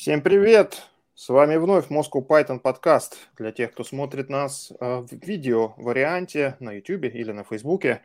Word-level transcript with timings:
Всем 0.00 0.22
привет! 0.22 0.82
С 1.14 1.28
вами 1.28 1.56
вновь 1.56 1.90
Moscow 1.90 2.26
Python 2.26 2.58
подкаст. 2.58 3.18
Для 3.36 3.52
тех, 3.52 3.70
кто 3.72 3.84
смотрит 3.84 4.30
нас 4.30 4.72
э, 4.80 5.00
в 5.00 5.12
видео 5.12 5.74
варианте 5.76 6.56
на 6.58 6.72
YouTube 6.72 7.04
или 7.04 7.32
на 7.32 7.44
Facebook. 7.44 7.84
Э, 7.84 7.98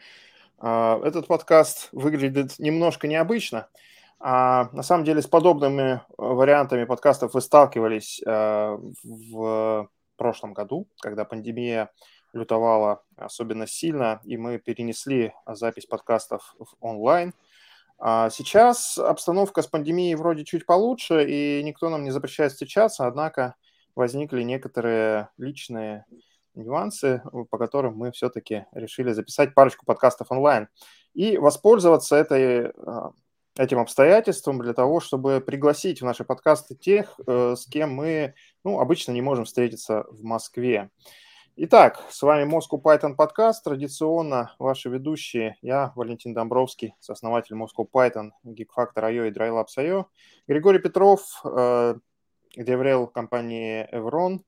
этот 0.59 1.27
подкаст 1.27 1.87
выглядит 1.93 2.59
немножко 2.59 3.07
необычно. 3.07 3.69
А 4.19 4.67
на 4.73 4.83
самом 4.83 5.05
деле 5.05 5.21
с 5.21 5.27
подобными 5.27 5.93
э, 5.93 5.99
вариантами 6.17 6.83
подкастов 6.83 7.33
вы 7.33 7.39
сталкивались 7.39 8.21
в 8.25 9.89
прошлом 10.17 10.51
году, 10.51 10.89
когда 10.99 11.23
пандемия 11.23 11.91
лютовала 12.33 13.03
особенно 13.15 13.67
сильно, 13.67 14.19
и 14.25 14.35
мы 14.35 14.57
перенесли 14.57 15.33
запись 15.47 15.85
подкастов 15.85 16.55
в 16.59 16.75
онлайн– 16.81 17.33
а 17.97 18.29
сейчас 18.29 18.97
обстановка 18.97 19.61
с 19.61 19.67
пандемией 19.67 20.15
вроде 20.15 20.43
чуть 20.43 20.65
получше, 20.65 21.25
и 21.27 21.63
никто 21.63 21.89
нам 21.89 22.03
не 22.03 22.11
запрещает 22.11 22.51
встречаться, 22.51 23.07
однако 23.07 23.55
возникли 23.95 24.43
некоторые 24.43 25.29
личные 25.37 26.05
нюансы, 26.55 27.21
по 27.49 27.57
которым 27.57 27.95
мы 27.97 28.11
все-таки 28.11 28.65
решили 28.73 29.11
записать 29.11 29.53
парочку 29.53 29.85
подкастов 29.85 30.31
онлайн 30.31 30.67
и 31.13 31.37
воспользоваться 31.37 32.15
этой, 32.15 32.71
а, 32.85 33.11
этим 33.57 33.79
обстоятельством 33.79 34.61
для 34.61 34.73
того, 34.73 34.99
чтобы 34.99 35.41
пригласить 35.41 36.01
в 36.01 36.05
наши 36.05 36.23
подкасты 36.23 36.75
тех, 36.75 37.19
э, 37.25 37.55
с 37.57 37.65
кем 37.67 37.93
мы 37.93 38.35
ну, 38.63 38.79
обычно 38.79 39.11
не 39.11 39.21
можем 39.21 39.45
встретиться 39.45 40.05
в 40.09 40.23
Москве. 40.23 40.89
Итак, 41.57 42.03
с 42.09 42.21
вами 42.21 42.43
Moscow 42.43 42.81
Python 42.81 43.15
подкаст. 43.15 43.63
Традиционно 43.63 44.53
ваши 44.59 44.89
ведущие. 44.89 45.55
Я, 45.61 45.93
Валентин 45.95 46.33
Домбровский, 46.33 46.95
сооснователь 46.99 47.55
Moscow 47.55 47.87
Python, 47.89 48.31
GeekFactor.io 48.43 49.25
и 49.25 49.31
DryLabs.io. 49.31 50.05
Григорий 50.49 50.79
Петров, 50.79 51.21
э, 51.45 51.95
деврел 52.57 53.07
компании 53.07 53.87
Evron, 53.93 54.41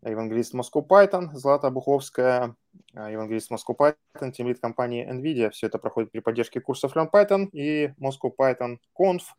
евангелист 0.00 0.54
Moscow 0.54 0.82
Python, 0.88 1.28
Злата 1.34 1.68
Буховская, 1.68 2.56
э, 2.94 3.12
евангелист 3.12 3.52
Moscow 3.52 3.76
Python, 3.78 4.32
тимлит 4.32 4.58
компании 4.58 5.06
NVIDIA. 5.06 5.50
Все 5.50 5.66
это 5.66 5.76
проходит 5.76 6.10
при 6.10 6.20
поддержке 6.20 6.62
курсов 6.62 6.96
Learn 6.96 7.10
Python 7.12 7.50
и 7.50 7.92
Moscow 8.00 8.32
Python 8.34 8.78
Conf– 8.98 9.20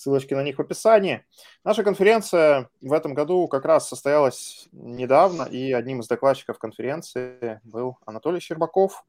ссылочки 0.00 0.32
на 0.34 0.42
них 0.42 0.56
в 0.56 0.60
описании. 0.60 1.24
Наша 1.62 1.84
конференция 1.84 2.70
в 2.80 2.92
этом 2.92 3.12
году 3.12 3.46
как 3.48 3.64
раз 3.66 3.88
состоялась 3.88 4.68
недавно, 4.72 5.42
и 5.42 5.72
одним 5.72 6.00
из 6.00 6.08
докладчиков 6.08 6.58
конференции 6.58 7.60
был 7.64 7.98
Анатолий 8.06 8.40
Щербаков, 8.40 9.04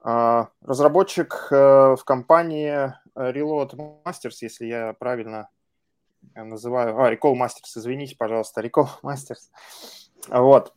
а, 0.00 0.48
разработчик 0.62 1.48
э, 1.50 1.96
в 1.96 2.04
компании 2.04 2.94
Reload 3.16 4.02
Masters, 4.04 4.38
если 4.40 4.66
я 4.66 4.94
правильно 4.98 5.48
называю, 6.34 6.98
а, 6.98 7.12
Recall 7.12 7.34
Masters, 7.34 7.76
извините, 7.76 8.16
пожалуйста, 8.16 8.60
Recall 8.60 8.88
Masters. 9.02 9.50
Вот. 10.28 10.72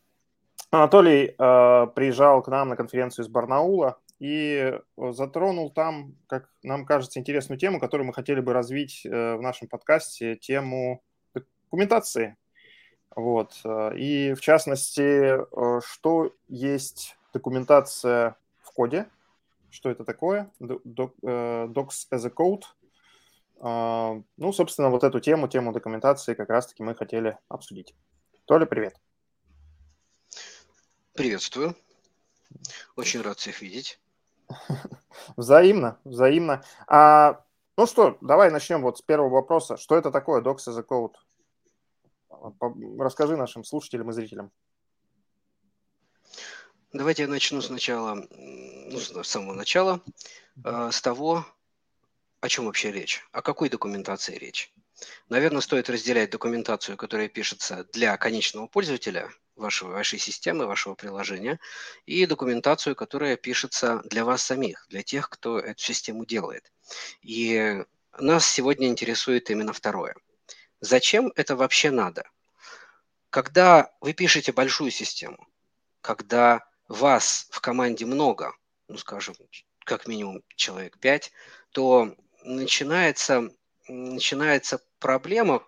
Анатолий 0.71 1.35
э, 1.37 1.87
приезжал 1.95 2.41
к 2.41 2.47
нам 2.47 2.69
на 2.69 2.75
конференцию 2.75 3.25
из 3.25 3.29
Барнаула, 3.29 3.99
и 4.19 4.71
э, 4.71 5.11
затронул 5.11 5.71
там, 5.71 6.15
как 6.27 6.49
нам 6.63 6.85
кажется, 6.85 7.19
интересную 7.19 7.59
тему, 7.59 7.79
которую 7.79 8.07
мы 8.07 8.13
хотели 8.13 8.39
бы 8.39 8.53
развить 8.53 9.05
э, 9.05 9.35
в 9.35 9.41
нашем 9.41 9.67
подкасте, 9.67 10.35
тему 10.35 11.03
документации. 11.33 12.37
Вот. 13.15 13.59
Э, 13.65 13.95
и 13.97 14.33
в 14.33 14.41
частности, 14.41 15.37
что 15.85 16.33
есть 16.47 17.17
документация 17.33 18.37
в 18.61 18.71
коде, 18.71 19.07
что 19.69 19.89
это 19.89 20.05
такое, 20.05 20.49
Docs 20.61 22.07
as 22.11 22.25
a 22.25 22.29
Code. 22.29 22.63
Ну, 24.37 24.53
собственно, 24.53 24.89
вот 24.89 25.03
эту 25.03 25.19
тему, 25.19 25.47
тему 25.47 25.73
документации 25.73 26.33
как 26.33 26.49
раз-таки 26.49 26.83
мы 26.83 26.93
хотели 26.95 27.37
обсудить. 27.49 27.93
Толя, 28.45 28.65
привет. 28.65 28.95
Приветствую. 31.13 31.75
Очень 32.95 33.21
рад 33.21 33.39
всех 33.39 33.61
видеть. 33.61 33.99
Взаимно, 35.37 35.99
взаимно. 36.03 36.63
А, 36.87 37.43
ну 37.77 37.85
что, 37.87 38.17
давай 38.21 38.51
начнем 38.51 38.81
вот 38.81 38.97
с 38.97 39.01
первого 39.01 39.29
вопроса. 39.29 39.77
Что 39.77 39.95
это 39.95 40.11
такое 40.11 40.41
Docs 40.41 40.67
as 40.67 40.79
a 40.79 40.83
Code? 40.83 41.15
Расскажи 42.99 43.37
нашим 43.37 43.63
слушателям 43.63 44.09
и 44.09 44.13
зрителям. 44.13 44.51
Давайте 46.93 47.23
я 47.23 47.27
начну 47.27 47.61
сначала, 47.61 48.25
ну, 48.29 48.97
с 48.97 49.27
самого 49.27 49.53
начала, 49.53 50.01
э, 50.63 50.89
с 50.91 51.01
того, 51.01 51.45
о 52.39 52.47
чем 52.47 52.65
вообще 52.65 52.91
речь, 52.91 53.27
о 53.31 53.41
какой 53.41 53.69
документации 53.69 54.37
речь. 54.37 54.71
Наверное, 55.27 55.61
стоит 55.61 55.89
разделять 55.89 56.29
документацию, 56.29 56.95
которая 56.95 57.27
пишется 57.27 57.85
для 57.91 58.15
конечного 58.17 58.67
пользователя– 58.67 59.29
вашего, 59.55 59.91
вашей 59.91 60.19
системы, 60.19 60.65
вашего 60.65 60.95
приложения, 60.95 61.59
и 62.05 62.25
документацию, 62.25 62.95
которая 62.95 63.37
пишется 63.37 64.01
для 64.05 64.25
вас 64.25 64.41
самих, 64.41 64.85
для 64.89 65.03
тех, 65.03 65.29
кто 65.29 65.59
эту 65.59 65.81
систему 65.81 66.25
делает. 66.25 66.71
И 67.21 67.83
нас 68.17 68.47
сегодня 68.47 68.87
интересует 68.87 69.49
именно 69.49 69.73
второе. 69.73 70.15
Зачем 70.79 71.31
это 71.35 71.55
вообще 71.55 71.91
надо? 71.91 72.29
Когда 73.29 73.93
вы 74.01 74.13
пишете 74.13 74.51
большую 74.51 74.91
систему, 74.91 75.47
когда 76.01 76.65
вас 76.87 77.47
в 77.49 77.59
команде 77.61 78.05
много, 78.05 78.53
ну, 78.87 78.97
скажем, 78.97 79.35
как 79.83 80.07
минимум 80.07 80.43
человек 80.55 80.97
5, 80.99 81.31
то 81.71 82.15
начинается, 82.43 83.49
начинается 83.87 84.81
проблема 84.99 85.63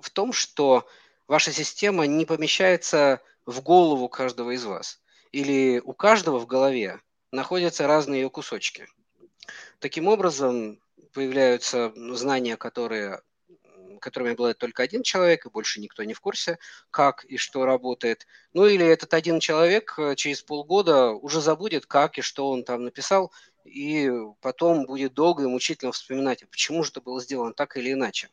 в 0.00 0.10
том, 0.10 0.32
что 0.32 0.88
ваша 1.28 1.52
система 1.52 2.06
не 2.06 2.24
помещается 2.24 3.20
в 3.46 3.62
голову 3.62 4.08
каждого 4.08 4.50
из 4.50 4.64
вас. 4.64 5.00
Или 5.30 5.80
у 5.84 5.92
каждого 5.92 6.38
в 6.38 6.46
голове 6.46 7.00
находятся 7.30 7.86
разные 7.86 8.22
ее 8.22 8.30
кусочки. 8.30 8.88
Таким 9.78 10.08
образом, 10.08 10.80
появляются 11.12 11.92
знания, 12.14 12.56
которые, 12.56 13.20
которыми 14.00 14.32
обладает 14.32 14.58
только 14.58 14.82
один 14.82 15.02
человек, 15.02 15.46
и 15.46 15.50
больше 15.50 15.80
никто 15.80 16.04
не 16.04 16.14
в 16.14 16.20
курсе, 16.20 16.58
как 16.90 17.24
и 17.24 17.36
что 17.36 17.64
работает. 17.64 18.26
Ну 18.52 18.66
или 18.66 18.86
этот 18.86 19.14
один 19.14 19.40
человек 19.40 19.94
э, 19.98 20.14
через 20.16 20.42
полгода 20.42 21.10
уже 21.10 21.40
забудет, 21.40 21.86
как 21.86 22.18
и 22.18 22.22
что 22.22 22.50
он 22.50 22.64
там 22.64 22.84
написал, 22.84 23.32
и 23.64 24.10
потом 24.40 24.86
будет 24.86 25.14
долго 25.14 25.42
и 25.42 25.46
мучительно 25.46 25.92
вспоминать, 25.92 26.48
почему 26.50 26.82
же 26.82 26.90
это 26.90 27.00
было 27.00 27.20
сделано 27.20 27.52
так 27.52 27.76
или 27.76 27.92
иначе. 27.92 28.28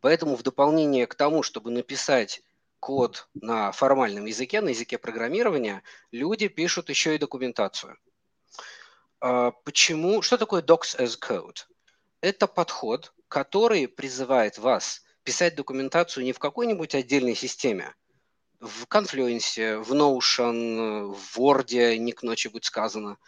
Поэтому 0.00 0.36
в 0.36 0.42
дополнение 0.42 1.06
к 1.06 1.14
тому, 1.14 1.42
чтобы 1.42 1.70
написать 1.70 2.42
код 2.80 3.28
на 3.34 3.72
формальном 3.72 4.26
языке, 4.26 4.60
на 4.60 4.68
языке 4.68 4.98
программирования, 4.98 5.82
люди 6.12 6.48
пишут 6.48 6.90
еще 6.90 7.14
и 7.14 7.18
документацию. 7.18 7.96
А, 9.20 9.52
почему? 9.52 10.20
Что 10.22 10.36
такое 10.36 10.60
Docs 10.60 10.98
as 10.98 11.18
Code? 11.18 11.64
Это 12.20 12.46
подход, 12.46 13.12
который 13.28 13.88
призывает 13.88 14.58
вас 14.58 15.02
писать 15.22 15.54
документацию 15.54 16.24
не 16.24 16.32
в 16.32 16.38
какой-нибудь 16.38 16.94
отдельной 16.94 17.34
системе, 17.34 17.94
в 18.60 18.84
Confluence, 18.84 19.82
в 19.82 19.92
Notion, 19.92 21.12
в 21.12 21.38
Word, 21.38 21.96
не 21.96 22.12
к 22.12 22.22
ночи 22.22 22.48
будет 22.48 22.64
сказано, 22.64 23.18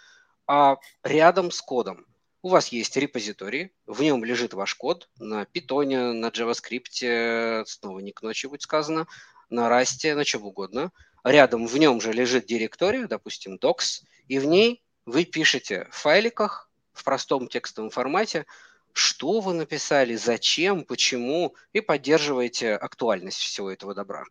а 0.47 0.76
рядом 1.03 1.50
с 1.50 1.60
кодом. 1.60 2.06
У 2.46 2.48
вас 2.48 2.68
есть 2.68 2.96
репозиторий, 2.96 3.72
в 3.86 4.02
нем 4.02 4.24
лежит 4.24 4.54
ваш 4.54 4.76
код 4.76 5.08
на 5.18 5.48
Python, 5.52 6.12
на 6.12 6.28
JavaScript, 6.28 7.64
снова 7.66 7.98
не 7.98 8.12
к 8.12 8.22
ночи 8.22 8.46
будет 8.46 8.62
сказано, 8.62 9.08
на 9.50 9.68
Rust, 9.68 10.14
на 10.14 10.24
чем 10.24 10.44
угодно. 10.44 10.92
Рядом 11.24 11.66
в 11.66 11.76
нем 11.76 12.00
же 12.00 12.12
лежит 12.12 12.46
директория, 12.46 13.08
допустим, 13.08 13.56
docs, 13.56 14.04
и 14.28 14.38
в 14.38 14.46
ней 14.46 14.80
вы 15.06 15.24
пишете 15.24 15.88
в 15.90 15.96
файликах 15.96 16.70
в 16.92 17.02
простом 17.02 17.48
текстовом 17.48 17.90
формате, 17.90 18.46
что 18.92 19.40
вы 19.40 19.52
написали, 19.52 20.14
зачем, 20.14 20.84
почему, 20.84 21.56
и 21.72 21.81
поддерживаете 21.81 22.75
актуальность 22.75 23.38
всего 23.38 23.72
этого 23.72 23.92
добра. 23.92 24.25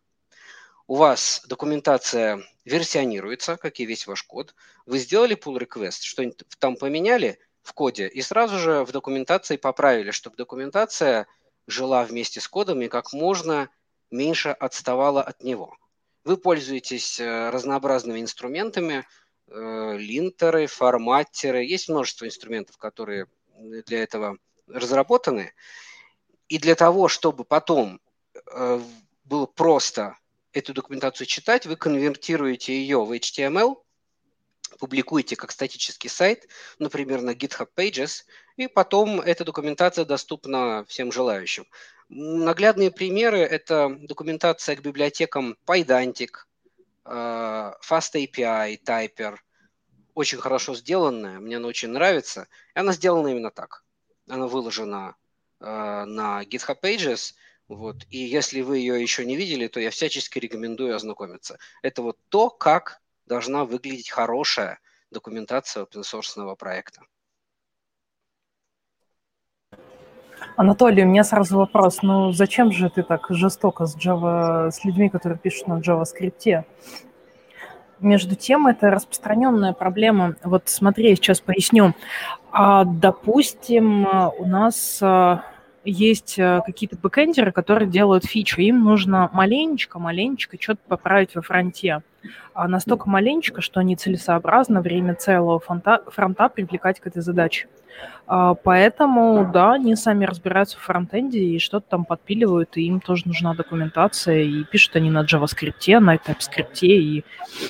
У 0.86 0.94
вас 0.94 1.42
документация 1.46 2.42
версионируется, 2.64 3.58
как 3.58 3.78
и 3.78 3.84
весь 3.84 4.06
ваш 4.06 4.22
код. 4.22 4.54
Вы 4.86 5.00
сделали 5.00 5.36
pull 5.36 5.58
request, 5.58 6.00
что-нибудь 6.00 6.44
там 6.58 6.76
поменяли, 6.76 7.38
в 7.66 7.72
коде 7.72 8.08
и 8.08 8.22
сразу 8.22 8.58
же 8.58 8.84
в 8.84 8.92
документации 8.92 9.56
поправили, 9.56 10.12
чтобы 10.12 10.36
документация 10.36 11.26
жила 11.66 12.04
вместе 12.04 12.40
с 12.40 12.48
кодом 12.48 12.80
и 12.82 12.88
как 12.88 13.12
можно 13.12 13.68
меньше 14.10 14.50
отставала 14.50 15.22
от 15.22 15.42
него. 15.42 15.76
Вы 16.24 16.36
пользуетесь 16.36 17.20
э, 17.20 17.50
разнообразными 17.50 18.20
инструментами, 18.20 19.06
э, 19.48 19.96
линтеры, 19.98 20.66
форматеры. 20.66 21.64
Есть 21.64 21.88
множество 21.88 22.26
инструментов, 22.26 22.76
которые 22.78 23.26
для 23.58 24.02
этого 24.02 24.38
разработаны. 24.68 25.52
И 26.48 26.58
для 26.58 26.74
того, 26.74 27.08
чтобы 27.08 27.44
потом 27.44 28.00
э, 28.34 28.80
было 29.24 29.46
просто 29.46 30.16
эту 30.52 30.72
документацию 30.72 31.26
читать, 31.26 31.66
вы 31.66 31.76
конвертируете 31.76 32.72
ее 32.74 33.04
в 33.04 33.12
HTML, 33.12 33.76
публикуете 34.78 35.36
как 35.36 35.50
статический 35.50 36.10
сайт, 36.10 36.48
например, 36.78 37.22
на 37.22 37.30
GitHub 37.30 37.68
Pages, 37.76 38.24
и 38.56 38.68
потом 38.68 39.20
эта 39.20 39.44
документация 39.44 40.04
доступна 40.04 40.84
всем 40.88 41.12
желающим. 41.12 41.66
Наглядные 42.08 42.90
примеры– 42.90 43.38
это 43.40 43.96
документация 44.00 44.76
к 44.76 44.82
библиотекам 44.82 45.56
PyDantic, 45.66 46.30
э, 47.04 47.72
FastAPI, 47.82 48.78
Typer. 48.84 49.36
Очень 50.14 50.38
хорошо 50.38 50.74
сделанная, 50.74 51.40
мне 51.40 51.56
она 51.56 51.68
очень 51.68 51.90
нравится. 51.90 52.46
И 52.74 52.78
она 52.78 52.92
сделана 52.92 53.28
именно 53.28 53.50
так. 53.50 53.84
Она 54.28 54.46
выложена 54.46 55.16
э, 55.60 55.64
на 56.04 56.42
GitHub 56.44 56.80
Pages, 56.80 57.34
вот. 57.68 57.96
И 58.10 58.18
если 58.18 58.60
вы 58.60 58.78
ее 58.78 59.00
еще 59.00 59.24
не 59.24 59.36
видели, 59.36 59.66
то 59.66 59.80
я 59.80 59.90
всячески 59.90 60.38
рекомендую 60.38 60.94
ознакомиться. 60.94 61.58
Это 61.82 62.02
вот 62.02 62.18
то, 62.28 62.50
как 62.50 63.00
должна 63.26 63.64
выглядеть 63.64 64.10
хорошая 64.10 64.78
документация 65.10 65.84
open 65.84 66.56
проекта. 66.56 67.02
Анатолий, 70.56 71.04
у 71.04 71.06
меня 71.06 71.24
сразу 71.24 71.58
вопрос. 71.58 72.02
Ну, 72.02 72.32
зачем 72.32 72.72
же 72.72 72.88
ты 72.88 73.02
так 73.02 73.26
жестоко 73.28 73.86
с 73.86 73.96
Java, 73.96 74.70
с 74.70 74.84
людьми, 74.84 75.10
которые 75.10 75.38
пишут 75.38 75.68
на 75.68 75.80
JavaScript? 75.80 76.64
Между 78.00 78.36
тем, 78.36 78.66
это 78.66 78.90
распространенная 78.90 79.72
проблема. 79.72 80.36
Вот 80.42 80.64
смотри, 80.66 81.14
сейчас 81.16 81.40
поясню. 81.40 81.94
А, 82.52 82.84
допустим, 82.84 84.06
у 84.38 84.46
нас 84.46 84.98
а, 85.02 85.44
есть 85.86 86.38
э, 86.38 86.60
какие-то 86.66 86.96
бэкэндеры, 86.96 87.52
которые 87.52 87.88
делают 87.88 88.24
фичу. 88.24 88.60
Им 88.60 88.84
нужно 88.84 89.30
маленечко, 89.32 89.98
маленечко 89.98 90.56
что-то 90.60 90.80
поправить 90.88 91.34
во 91.34 91.42
фронте. 91.42 92.02
А 92.54 92.68
настолько 92.68 93.08
маленечко, 93.08 93.60
что 93.60 93.80
нецелесообразно 93.82 94.80
время 94.80 95.14
целого 95.14 95.60
фронта, 95.60 96.02
фронта 96.08 96.48
привлекать 96.48 97.00
к 97.00 97.06
этой 97.06 97.22
задаче. 97.22 97.68
А, 98.26 98.54
поэтому, 98.54 99.48
да, 99.52 99.74
они 99.74 99.94
сами 99.94 100.24
разбираются 100.24 100.76
в 100.78 100.80
фронтенде 100.80 101.38
и 101.38 101.58
что-то 101.58 101.86
там 101.90 102.04
подпиливают, 102.04 102.76
и 102.76 102.82
им 102.82 103.00
тоже 103.00 103.22
нужна 103.26 103.54
документация, 103.54 104.42
и 104.42 104.64
пишут 104.64 104.96
они 104.96 105.10
на 105.10 105.22
JavaScript, 105.22 106.00
на 106.00 106.16
TypeScript, 106.16 106.80
и 106.82 107.24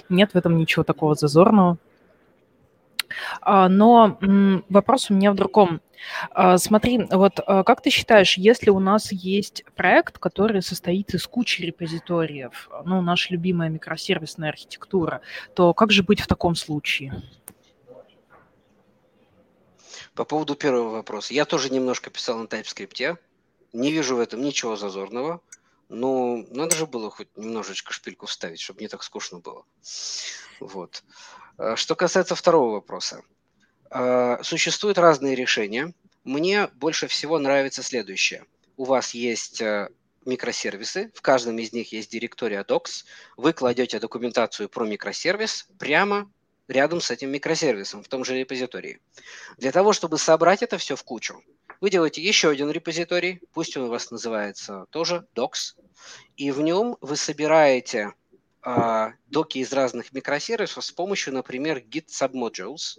нет 0.09 0.33
в 0.33 0.37
этом 0.37 0.57
ничего 0.57 0.83
такого 0.83 1.15
зазорного. 1.15 1.77
А, 3.41 3.69
но 3.69 4.19
вопрос 4.69 5.11
у 5.11 5.15
меня 5.15 5.33
в 5.33 5.35
другом. 5.35 5.81
А, 6.31 6.59
смотри, 6.59 7.07
вот 7.11 7.41
а, 7.47 7.65
как 7.65 7.83
ты 7.83 7.91
считаешь, 7.91 8.37
если 8.37 8.71
у 8.71 8.79
нас 8.79 9.13
есть 9.13 9.65
проект, 9.75 10.19
который 10.19 10.63
состоит 10.63 11.15
из 11.15 11.27
кучи 11.27 11.63
репозиториев, 11.63 12.71
ну, 12.85 13.01
наша 13.03 13.33
любимая 13.33 13.69
микросервисная 13.69 14.51
архитектура, 14.51 15.21
то 15.55 15.75
как 15.75 15.91
же 15.91 16.03
быть 16.03 16.21
в 16.21 16.27
таком 16.27 16.55
случае? 16.55 17.23
По 20.15 20.25
поводу 20.25 20.55
первого 20.55 20.91
вопроса. 20.91 21.35
Я 21.35 21.45
тоже 21.45 21.71
немножко 21.71 22.11
писал 22.11 22.39
на 22.39 22.47
TypeScript. 22.47 23.19
Не 23.73 23.93
вижу 23.93 24.17
в 24.17 24.21
этом 24.21 24.41
ничего 24.41 24.77
зазорного. 24.77 25.41
Но 25.89 26.45
надо 26.51 26.75
же 26.75 26.87
было 26.87 27.11
хоть 27.11 27.29
немножечко 27.37 27.93
шпильку 27.93 28.27
вставить, 28.27 28.61
чтобы 28.61 28.81
не 28.81 28.89
так 28.89 29.03
скучно 29.03 29.39
было. 29.39 29.65
Вот. 30.59 31.05
Э, 31.59 31.77
что 31.77 31.95
касается 31.95 32.35
второго 32.35 32.73
вопроса. 32.73 33.23
Э, 33.91 34.39
существуют 34.43 34.99
разные 34.99 35.35
решения. 35.35 35.95
Мне 36.25 36.69
больше 36.75 37.07
всего 37.07 37.39
нравится 37.39 37.83
следующее. 37.83 38.45
У 38.77 38.85
вас 38.85 39.15
есть 39.15 39.61
э, 39.61 39.89
микросервисы, 40.25 41.11
в 41.15 41.23
каждом 41.23 41.59
из 41.59 41.73
них 41.73 41.93
есть 41.93 42.11
директория 42.11 42.63
docs. 42.63 43.05
Вы 43.37 43.53
кладете 43.53 43.99
документацию 43.99 44.69
про 44.69 44.85
микросервис 44.85 45.69
прямо 45.79 46.31
рядом 46.69 47.01
с 47.01 47.11
этим 47.11 47.31
микросервисом 47.31 48.03
в 48.03 48.09
том 48.09 48.25
же 48.25 48.37
репозитории. 48.37 49.01
Для 49.57 49.73
того, 49.73 49.93
чтобы 49.93 50.19
собрать 50.19 50.63
это 50.63 50.79
все 50.79 50.97
в 50.97 51.05
кучу, 51.05 51.43
вы 51.81 51.91
делаете 51.91 52.23
еще 52.23 52.51
один 52.51 52.71
репозиторий, 52.71 53.41
пусть 53.53 53.77
он 53.77 53.85
у 53.85 53.89
вас 53.89 54.11
называется 54.11 54.87
тоже 54.91 55.27
docs, 55.35 55.77
и 56.37 56.51
в 56.51 56.61
нем 56.61 56.97
вы 57.01 57.17
собираете 57.17 58.15
доки 59.27 59.59
из 59.59 59.73
разных 59.73 60.13
микросервисов 60.13 60.85
с 60.85 60.91
помощью, 60.91 61.35
например, 61.35 61.79
git 61.79 62.07
submodules. 62.09 62.99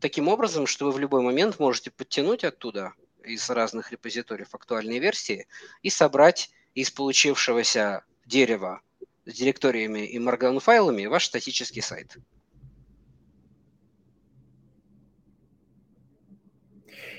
Таким 0.00 0.28
образом, 0.28 0.66
что 0.66 0.86
вы 0.86 0.92
в 0.92 0.98
любой 0.98 1.22
момент 1.22 1.58
можете 1.58 1.90
подтянуть 1.90 2.44
оттуда 2.44 2.94
из 3.22 3.50
разных 3.50 3.92
репозиториев 3.92 4.54
актуальные 4.54 5.00
версии 5.00 5.48
и 5.82 5.90
собрать 5.90 6.50
из 6.74 6.90
получившегося 6.90 8.04
дерева 8.24 8.80
с 9.26 9.34
директориями 9.34 10.06
и 10.06 10.18
markdown 10.18 10.60
файлами 10.60 11.06
ваш 11.06 11.26
статический 11.26 11.82
сайт. 11.82 12.16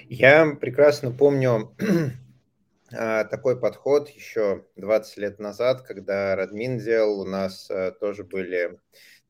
Я 0.10 0.56
прекрасно 0.56 1.12
помню 1.12 1.76
А, 1.80 1.84
такой 2.90 3.60
подход 3.60 4.10
еще 4.10 4.66
20 4.76 5.18
лет 5.18 5.40
назад, 5.40 5.82
когда 5.82 6.36
Радмин 6.36 6.78
делал, 6.80 7.22
у 7.22 7.26
нас 7.26 7.70
а, 7.70 7.92
тоже 7.92 8.24
были 8.24 8.80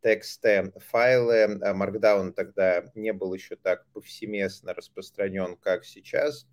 тексты, 0.02 0.72
файлы. 0.78 1.60
А, 1.62 1.74
Markdown 1.74 2.34
тогда 2.34 2.84
не 2.94 3.14
был 3.14 3.34
еще 3.34 3.56
так 3.56 3.86
повсеместно 3.94 4.74
распространен, 4.74 5.58
как 5.58 5.86
сейчас. 5.86 6.48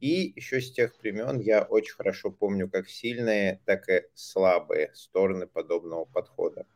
И 0.00 0.32
еще 0.36 0.60
с 0.60 0.72
тех 0.72 0.98
времен 1.00 1.40
я 1.40 1.62
очень 1.62 1.94
хорошо 1.94 2.30
помню 2.30 2.68
как 2.68 2.88
сильные, 2.88 3.60
так 3.64 3.88
и 3.88 4.04
слабые 4.14 4.90
стороны 4.94 5.46
подобного 5.46 6.04
подхода. 6.04 6.66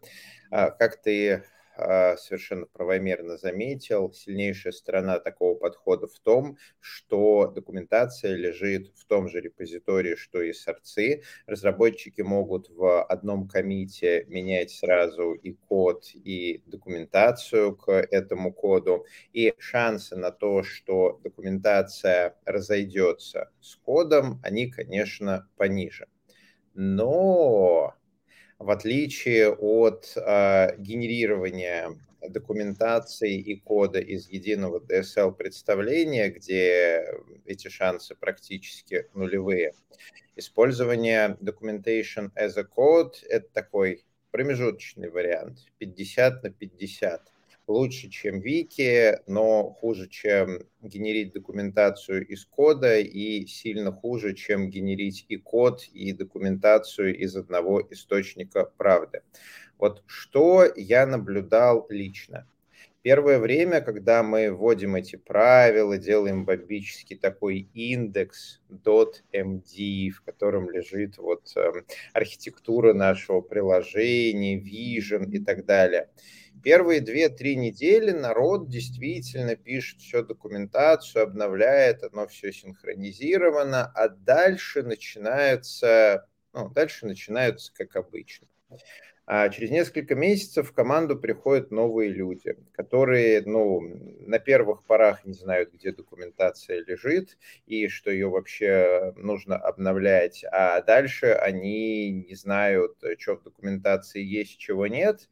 Как 0.51 1.03
ты 1.03 1.33
а, 1.33 1.43
совершенно 1.77 2.67
правомерно 2.67 3.37
заметил, 3.37 4.13
сильнейшая 4.13 4.73
сторона 4.73 5.19
такого 5.19 5.57
подхода 5.57 6.07
в 6.07 6.19
том, 6.21 6.57
что 6.81 7.47
документация 7.47 8.35
лежит 8.35 8.93
в 8.97 9.05
том 9.07 9.29
же 9.29 9.41
репозитории, 9.41 10.15
что 10.15 10.41
и 10.43 10.53
сорцы. 10.53 11.23
Разработчики 11.47 12.21
могут 12.21 12.69
в 12.71 13.03
одном 13.05 13.49
комите 13.49 14.25
менять 14.29 14.71
сразу 14.71 15.33
и 15.33 15.53
код, 15.53 16.05
и 16.15 16.63
документацию 16.67 17.77
к 17.77 17.91
этому 17.91 18.53
коду. 18.53 19.07
И 19.33 19.55
шансы 19.59 20.17
на 20.17 20.31
то, 20.31 20.63
что 20.63 21.21
документация 21.23 22.37
разойдется 22.45 23.51
с 23.61 23.77
кодом, 23.77 24.41
они, 24.43 24.71
конечно, 24.71 25.49
пониже. 25.57 26.09
Но 26.75 27.95
в 28.59 28.71
отличие 28.71 29.51
от 29.51 30.13
э, 30.17 30.77
генерирования 30.79 31.97
документации 32.29 33.39
и 33.39 33.57
кода 33.57 33.99
из 33.99 34.29
единого 34.29 34.81
DSL 34.81 35.35
представления, 35.35 36.31
где 36.31 37.05
эти 37.45 37.69
шансы 37.69 38.15
практически 38.15 39.07
нулевые. 39.15 39.75
Использование 40.37 41.37
documentation 41.41 42.31
as 42.35 42.57
a 42.57 42.65
code– 42.65 43.15
это 43.29 43.49
такой 43.53 44.05
промежуточный 44.31 45.11
вариант, 45.11 45.59
50 45.79 46.43
на 46.43 46.51
50 46.51 47.34
лучше, 47.67 48.09
чем 48.09 48.41
Вики, 48.41 49.19
но 49.27 49.71
хуже, 49.71 50.09
чем 50.09 50.61
генерить 50.83 51.33
документацию 51.33 52.27
из 52.27 52.45
кода 52.45 52.99
и 52.99 53.47
сильно 53.47 53.93
хуже, 53.93 54.35
чем 54.35 54.69
генерить 54.69 55.25
и 55.29 55.37
код, 55.37 55.85
и 55.93 56.13
документацию 56.13 57.17
из 57.17 57.37
одного 57.37 57.83
источника 57.91 58.71
правды. 58.77 59.23
Вот 59.79 60.03
что 60.07 60.67
я 60.77 61.07
наблюдал 61.07 61.87
лично. 61.89 62.47
Первое 63.03 63.39
время, 63.39 63.83
когда 63.83 64.23
мы 64.23 64.51
вводим 64.51 64.97
эти 64.97 65.17
правила, 65.17 65.99
делаем 65.99 66.47
бомбический 66.47 67.19
такой 67.19 67.69
индекс 67.75 68.63
.md, 68.71 70.09
в 70.11 70.23
котором 70.23 70.71
лежит 70.71 71.19
вот 71.19 71.53
э, 71.55 71.73
архитектура 72.15 72.95
нашего 72.95 73.43
приложения, 73.43 74.59
vision 74.59 75.31
и 75.31 75.39
так 75.39 75.67
далее– 75.67 76.09
Первые 76.65 77.03
две-три 77.03 77.57
недели 77.57 78.11
народ 78.11 78.71
действительно 78.71 79.55
пишет 79.55 80.01
всю 80.01 80.23
документацию, 80.23 81.25
обновляет, 81.25 82.03
оно 82.03 82.27
все 82.27 82.53
синхронизировано, 82.53 83.93
а 83.95 84.09
дальше 84.09 84.83
начинается, 84.83 86.27
ну, 86.55 86.71
дальше 86.71 87.05
начинается 87.05 87.71
как 87.75 87.97
обычно. 87.97 88.49
А 89.27 89.49
через 89.51 89.71
несколько 89.71 90.15
месяцев 90.15 90.71
в 90.71 90.73
команду 90.75 91.19
приходят 91.19 91.71
новые 91.71 92.11
люди, 92.11 92.57
которые, 92.73 93.43
ну, 93.43 93.81
на 94.21 94.39
первых 94.39 94.85
порах 94.85 95.25
не 95.25 95.33
знают, 95.33 95.73
где 95.73 95.93
документация 95.93 96.83
лежит 96.85 97.39
и 97.67 97.89
что 97.89 98.11
ее 98.11 98.29
вообще 98.29 99.15
нужно 99.17 99.57
обновлять, 99.57 100.45
а 100.51 100.83
дальше 100.83 101.27
они 101.27 102.11
не 102.11 102.35
знают, 102.35 102.97
что 103.19 103.37
в 103.37 103.43
документации 103.43 104.23
есть, 104.23 104.59
чего 104.59 104.87
нет, 104.87 105.29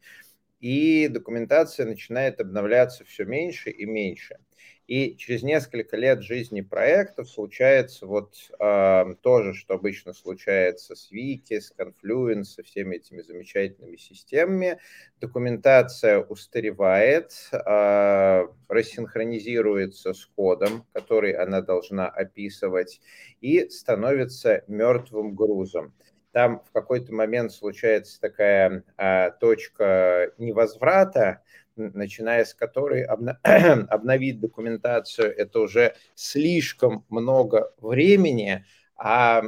и 0.63 1.09
документация 1.09 1.85
начинает 1.85 2.39
обновляться 2.39 3.03
все 3.03 3.25
меньше 3.25 3.69
и 3.69 3.85
меньше. 3.85 4.37
И 4.87 5.17
через 5.17 5.43
несколько 5.43 5.97
лет 5.97 6.23
жизни 6.23 6.61
проекта 6.61 7.25
случается 7.25 8.05
вот 8.05 8.35
э, 8.59 9.15
тоже, 9.21 9.53
что 9.55 9.73
обычно 9.73 10.13
случается 10.13 10.95
с 10.95 11.11
Вики, 11.11 11.59
с 11.59 11.73
Confluence, 11.77 12.45
со 12.45 12.63
всеми 12.63 12.95
этими 12.95 13.21
замечательными 13.21 13.97
системами. 13.97 14.79
Документация 15.19 16.19
устаревает, 16.19 17.33
э, 17.51 18.47
рассинхронизируется 18.69 20.13
с 20.13 20.25
кодом, 20.27 20.85
который 20.93 21.33
она 21.33 21.59
должна 21.59 22.07
описывать, 22.07 23.01
и 23.41 23.67
становится 23.67 24.63
мертвым 24.67 25.35
грузом 25.35 25.93
там 26.33 26.61
в 26.67 26.71
какой-то 26.71 27.13
момент 27.13 27.51
случается 27.53 28.19
такая 28.19 28.83
а, 28.97 29.31
точка 29.31 30.31
невозврата, 30.37 31.43
начиная 31.75 32.45
с 32.45 32.53
которой 32.53 33.05
обна- 33.05 33.39
обновить 33.89 34.39
документацию 34.39 35.35
это 35.35 35.59
уже 35.59 35.95
слишком 36.15 37.05
много 37.09 37.73
времени, 37.79 38.65
а 38.97 39.41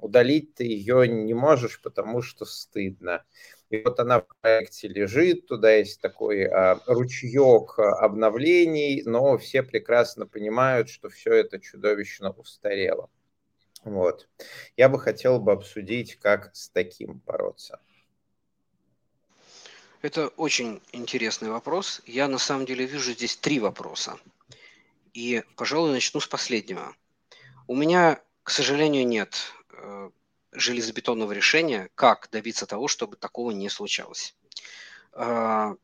удалить 0.00 0.54
ты 0.54 0.64
ее 0.64 1.08
не 1.08 1.34
можешь, 1.34 1.80
потому 1.82 2.22
что 2.22 2.44
стыдно. 2.44 3.24
И 3.70 3.82
вот 3.82 3.98
она 3.98 4.20
в 4.20 4.26
проекте 4.40 4.88
лежит, 4.88 5.46
туда 5.46 5.72
есть 5.72 6.00
такой 6.00 6.44
а, 6.44 6.80
ручеек 6.86 7.78
обновлений, 7.78 9.02
но 9.04 9.38
все 9.38 9.62
прекрасно 9.62 10.26
понимают, 10.26 10.88
что 10.90 11.08
все 11.08 11.32
это 11.32 11.58
чудовищно 11.58 12.30
устарело. 12.30 13.10
Вот. 13.86 14.28
Я 14.76 14.88
бы 14.88 14.98
хотел 14.98 15.38
бы 15.38 15.52
обсудить, 15.52 16.16
как 16.16 16.50
с 16.56 16.68
таким 16.70 17.22
бороться. 17.24 17.78
Это 20.02 20.26
очень 20.36 20.82
интересный 20.90 21.50
вопрос. 21.50 22.02
Я 22.04 22.26
на 22.26 22.38
самом 22.38 22.66
деле 22.66 22.84
вижу 22.84 23.12
здесь 23.12 23.36
три 23.36 23.60
вопроса. 23.60 24.18
И, 25.14 25.44
пожалуй, 25.54 25.92
начну 25.92 26.18
с 26.18 26.26
последнего. 26.26 26.96
У 27.68 27.76
меня, 27.76 28.20
к 28.42 28.50
сожалению, 28.50 29.06
нет 29.06 29.52
э, 29.70 30.10
железобетонного 30.50 31.30
решения, 31.30 31.88
как 31.94 32.28
добиться 32.32 32.66
того, 32.66 32.88
чтобы 32.88 33.16
такого 33.16 33.52
не 33.52 33.68
случалось. 33.68 34.34
Э, 35.12 35.76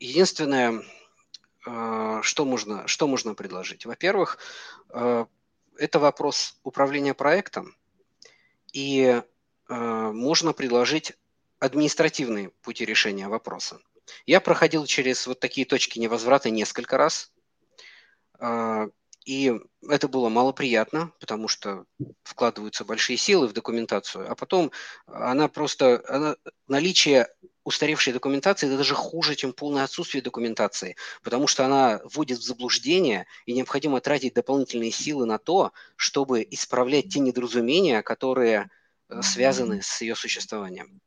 единственное, 0.00 0.82
э, 1.66 2.18
что 2.22 2.44
можно, 2.44 2.88
что 2.88 3.06
можно 3.06 3.34
предложить? 3.34 3.86
Во-первых, 3.86 4.38
это 5.78 5.98
вопрос 5.98 6.58
управления 6.62 7.14
проектом, 7.14 7.76
и 8.72 9.22
э, 9.68 9.74
можно 9.74 10.52
предложить 10.52 11.12
административные 11.58 12.50
пути 12.62 12.84
решения 12.84 13.28
вопроса. 13.28 13.80
Я 14.26 14.40
проходил 14.40 14.86
через 14.86 15.26
вот 15.26 15.40
такие 15.40 15.66
точки 15.66 15.98
невозврата 15.98 16.50
несколько 16.50 16.96
раз, 16.96 17.32
э, 18.38 18.88
и 19.24 19.60
это 19.88 20.06
было 20.06 20.28
малоприятно, 20.28 21.12
потому 21.18 21.48
что 21.48 21.84
вкладываются 22.22 22.84
большие 22.84 23.16
силы 23.16 23.48
в 23.48 23.52
документацию, 23.52 24.30
а 24.30 24.36
потом 24.36 24.70
она 25.06 25.48
просто, 25.48 26.02
она, 26.06 26.36
наличие 26.68 27.28
устаревшей 27.66 28.12
документации 28.12 28.68
это 28.68 28.76
даже 28.76 28.94
хуже, 28.94 29.34
чем 29.34 29.52
полное 29.52 29.82
отсутствие 29.82 30.22
документации, 30.22 30.94
потому 31.22 31.48
что 31.48 31.66
она 31.66 32.00
вводит 32.04 32.38
в 32.38 32.42
заблуждение, 32.42 33.26
и 33.44 33.52
необходимо 33.52 34.00
тратить 34.00 34.34
дополнительные 34.34 34.92
силы 34.92 35.26
на 35.26 35.38
то, 35.38 35.72
чтобы 35.96 36.46
исправлять 36.48 37.12
те 37.12 37.18
недоразумения, 37.18 38.02
которые 38.02 38.70
э, 39.08 39.20
связаны 39.20 39.82
с 39.82 40.00
ее 40.00 40.14
существованием. 40.14 41.00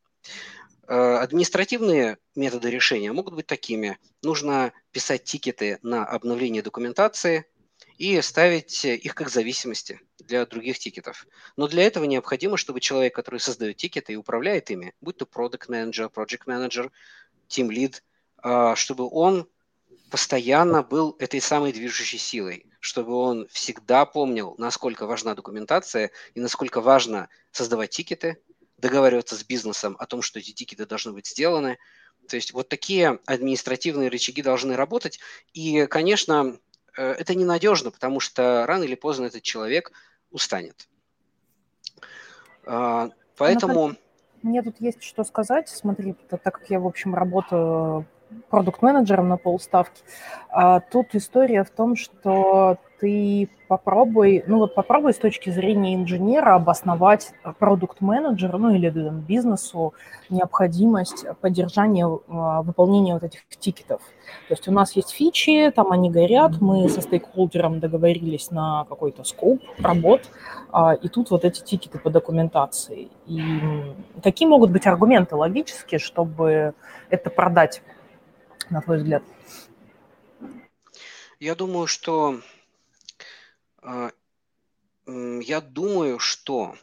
Э, 0.86 1.16
административные 1.16 2.18
методы 2.34 2.68
решения 2.70 3.10
могут 3.10 3.34
быть 3.34 3.46
такими. 3.46 3.96
Нужно 4.22 4.74
писать 4.92 5.24
тикеты 5.24 5.78
на 5.82 6.04
обновление 6.04 6.62
документации– 6.62 7.46
и 8.00 8.18
ставить 8.22 8.86
их 8.86 9.14
как 9.14 9.28
зависимости 9.28 10.00
для 10.20 10.46
других 10.46 10.78
тикетов. 10.78 11.26
Но 11.58 11.68
для 11.68 11.82
этого 11.82 12.04
необходимо, 12.04 12.56
чтобы 12.56 12.80
человек, 12.80 13.14
который 13.14 13.40
создает 13.40 13.76
тикеты 13.76 14.14
и 14.14 14.16
управляет 14.16 14.70
ими, 14.70 14.94
будь 15.02 15.18
то 15.18 15.26
product 15.26 15.68
manager, 15.68 16.10
project 16.10 16.46
manager, 16.46 16.90
team 17.50 17.68
lead, 17.68 17.96
а, 18.38 18.74
чтобы 18.74 19.06
он 19.06 19.46
постоянно 20.10 20.82
был 20.82 21.14
этой 21.18 21.42
самой 21.42 21.74
движущей 21.74 22.16
силой, 22.16 22.64
чтобы 22.80 23.14
он 23.14 23.46
всегда 23.48 24.06
помнил, 24.06 24.54
насколько 24.56 25.04
важна 25.04 25.34
документация 25.34 26.10
и 26.32 26.40
насколько 26.40 26.80
важно 26.80 27.28
создавать 27.52 27.90
тикеты, 27.90 28.40
договариваться 28.78 29.36
с 29.36 29.44
бизнесом 29.44 29.94
о 29.98 30.06
том, 30.06 30.22
что 30.22 30.38
эти 30.38 30.52
тикеты 30.52 30.86
должны 30.86 31.12
быть 31.12 31.26
сделаны. 31.26 31.76
То 32.30 32.36
есть 32.36 32.54
вот 32.54 32.70
такие 32.70 33.18
административные 33.26 34.08
рычаги 34.08 34.40
должны 34.40 34.74
работать. 34.74 35.20
И, 35.52 35.84
конечно, 35.84 36.58
Э, 36.69 36.69
это 37.02 37.34
ненадежно, 37.34 37.90
потому 37.90 38.20
что 38.20 38.64
рано 38.66 38.84
или 38.84 38.94
поздно 38.94 39.26
этот 39.26 39.42
человек 39.42 39.92
устанет. 40.30 40.88
А, 42.66 43.10
поэтому... 43.36 43.96
Мне 44.42 44.62
тут 44.62 44.80
есть 44.80 45.02
что 45.02 45.24
сказать. 45.24 45.68
Смотри, 45.68 46.14
так 46.28 46.42
как 46.42 46.70
я, 46.70 46.80
в 46.80 46.86
общем, 46.86 47.14
работаю 47.14 48.06
продукт-менеджером 48.50 49.28
на 49.28 49.36
полставки. 49.36 50.02
А 50.50 50.80
тут 50.80 51.14
история 51.14 51.64
в 51.64 51.70
том, 51.70 51.96
что 51.96 52.78
ты 53.00 53.48
попробуй, 53.66 54.44
ну 54.46 54.58
вот 54.58 54.74
попробуй 54.74 55.14
с 55.14 55.16
точки 55.16 55.48
зрения 55.48 55.94
инженера 55.94 56.54
обосновать 56.54 57.32
продукт-менеджеру, 57.58 58.58
ну 58.58 58.74
или 58.74 58.90
там, 58.90 59.20
бизнесу 59.20 59.94
необходимость 60.28 61.24
поддержания, 61.40 62.06
а, 62.28 62.62
выполнения 62.62 63.14
вот 63.14 63.22
этих 63.22 63.46
тикетов. 63.48 64.02
То 64.48 64.54
есть 64.54 64.68
у 64.68 64.72
нас 64.72 64.92
есть 64.96 65.10
фичи, 65.10 65.72
там 65.74 65.92
они 65.92 66.10
горят, 66.10 66.60
мы 66.60 66.88
со 66.88 67.00
стейкхолдером 67.00 67.80
договорились 67.80 68.50
на 68.50 68.84
какой-то 68.88 69.24
скоп 69.24 69.62
работ, 69.78 70.22
а, 70.70 70.92
и 70.92 71.08
тут 71.08 71.30
вот 71.30 71.44
эти 71.44 71.62
тикеты 71.62 71.98
по 71.98 72.10
документации. 72.10 73.08
И 73.26 73.40
какие 74.22 74.46
могут 74.46 74.70
быть 74.70 74.86
аргументы 74.86 75.36
логические, 75.36 76.00
чтобы 76.00 76.74
это 77.08 77.30
продать 77.30 77.82
на 78.70 78.80
твой 78.80 78.98
взгляд? 78.98 79.22
Я 81.38 81.54
думаю, 81.54 81.86
что 81.86 82.40
а, 83.78 84.10
я 85.06 85.60
думаю, 85.60 86.18
что 86.18 86.76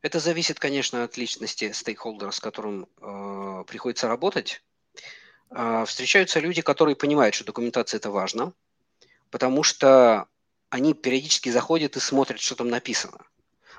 это 0.00 0.18
зависит, 0.18 0.58
конечно, 0.58 1.04
от 1.04 1.16
личности 1.16 1.70
стейкхолдера, 1.72 2.32
с 2.32 2.40
которым 2.40 2.88
э, 3.00 3.64
приходится 3.68 4.08
работать. 4.08 4.62
Э, 5.50 5.84
встречаются 5.86 6.40
люди, 6.40 6.60
которые 6.60 6.96
понимают, 6.96 7.36
что 7.36 7.44
документация 7.44 7.98
это 7.98 8.10
важно, 8.10 8.52
потому 9.30 9.62
что 9.62 10.26
они 10.70 10.94
периодически 10.94 11.50
заходят 11.50 11.96
и 11.96 12.00
смотрят, 12.00 12.40
что 12.40 12.56
там 12.56 12.68
написано. 12.68 13.24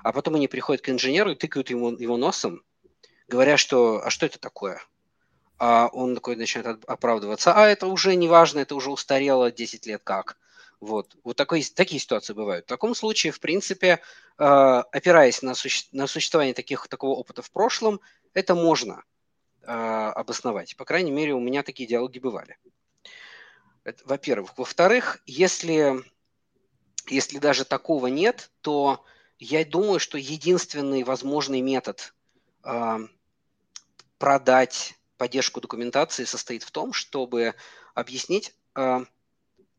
А 0.01 0.13
потом 0.13 0.36
они 0.36 0.48
приходят 0.48 0.82
к 0.82 0.89
инженеру 0.89 1.32
и 1.32 1.36
тыкают 1.36 1.70
ему 1.70 1.91
его 1.91 2.15
носом, 2.15 2.63
говоря, 3.27 3.58
что 3.58 4.01
«а 4.05 4.10
что 4.10 4.25
это 4.25 4.39
такое?» 4.39 4.82
А 5.57 5.88
он 5.93 6.15
такой 6.15 6.36
начинает 6.36 6.83
оправдываться, 6.86 7.53
а 7.53 7.67
это 7.67 7.88
уже 7.88 8.15
не 8.15 8.27
важно, 8.27 8.60
это 8.60 8.75
уже 8.75 8.91
устарело 8.91 9.51
10 9.51 9.86
лет 9.86 10.01
как. 10.03 10.38
Вот, 10.79 11.15
вот 11.24 11.38
такой, 11.38 11.63
такие 11.63 12.01
ситуации 12.01 12.33
бывают. 12.33 12.65
В 12.65 12.67
таком 12.67 12.93
случае, 12.93 13.31
в 13.31 13.39
принципе, 13.39 14.01
э, 14.38 14.43
опираясь 14.43 15.41
на, 15.41 15.55
суще, 15.55 15.86
на 15.93 16.07
существование 16.07 16.53
таких, 16.53 16.89
такого 16.89 17.15
опыта 17.15 17.41
в 17.41 17.50
прошлом, 17.51 18.01
это 18.33 18.53
можно 18.53 19.03
э, 19.62 19.67
обосновать. 19.72 20.75
По 20.75 20.83
крайней 20.83 21.12
мере, 21.12 21.33
у 21.33 21.39
меня 21.39 21.63
такие 21.63 21.88
диалоги 21.88 22.19
бывали. 22.19 22.57
Это, 23.86 24.03
во-первых. 24.05 24.57
Во-вторых, 24.57 25.22
если, 25.25 26.03
если 27.07 27.38
даже 27.38 27.63
такого 27.63 28.07
нет, 28.07 28.51
то 28.60 29.05
я 29.39 29.63
думаю, 29.63 30.00
что 30.00 30.17
единственный 30.17 31.03
возможный 31.03 31.62
метод 31.62 32.13
э, 32.65 33.00
продать 34.17 34.95
поддержку 35.17 35.62
документации 35.62 36.25
состоит 36.25 36.63
в 36.63 36.72
том, 36.72 36.93
чтобы 36.93 37.55
объяснить 37.93 38.53
э, 38.75 39.05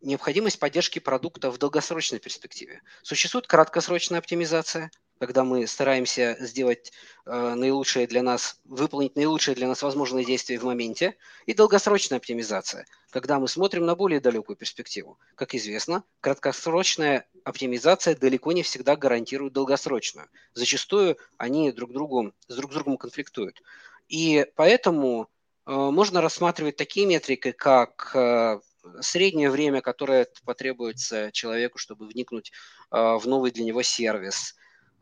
необходимость 0.05 0.59
поддержки 0.59 0.99
продукта 0.99 1.51
в 1.51 1.59
долгосрочной 1.59 2.19
перспективе. 2.19 2.83
Существует 3.03 3.47
краткосрочная 3.47 4.19
оптимизация, 4.19 4.91
когда 5.19 5.45
мы 5.45 5.67
стараемся 5.67 6.37
сделать 6.41 6.93
э, 7.25 7.55
наилучшее 7.55 8.07
для 8.07 8.23
нас, 8.23 8.61
выполнить 8.65 9.17
наилучшее 9.17 9.55
для 9.55 9.69
нас 9.69 9.83
возможное 9.83 10.25
действие 10.25 10.59
в 10.59 10.65
моменте, 10.65 11.17
и 11.47 11.55
долгосрочная 11.55 12.19
оптимизация, 12.19 12.87
когда 13.11 13.39
мы 13.39 13.49
смотрим 13.49 13.87
на 13.87 13.95
более 13.95 14.21
далекую 14.21 14.57
перспективу. 14.57 15.19
Как 15.35 15.55
известно, 15.55 16.05
краткосрочная 16.21 17.27
оптимизация 17.45 18.17
далеко 18.17 18.53
не 18.53 18.63
всегда 18.63 18.97
гарантирует 18.97 19.53
долгосрочную. 19.53 20.29
Зачастую 20.53 21.17
они 21.39 21.73
друг, 21.73 21.93
другу, 21.93 22.33
с 22.49 22.57
друг 22.57 22.73
с 22.73 22.75
другом 22.75 22.97
конфликтуют. 22.97 23.63
И 24.09 24.47
поэтому 24.57 25.29
Э, 25.67 25.91
можно 25.91 26.21
рассматривать 26.21 26.77
такие 26.77 27.07
метрики, 27.07 27.53
как 27.53 28.11
э, 28.15 28.61
среднее 29.01 29.51
время, 29.51 29.81
которое 29.81 30.27
потребуется 30.45 31.31
человеку, 31.33 31.79
чтобы 31.79 32.07
вникнуть 32.07 32.53
э, 32.91 32.97
в 32.97 33.27
новый 33.27 33.51
для 33.51 33.65
него 33.65 33.83
сервис, 33.83 34.57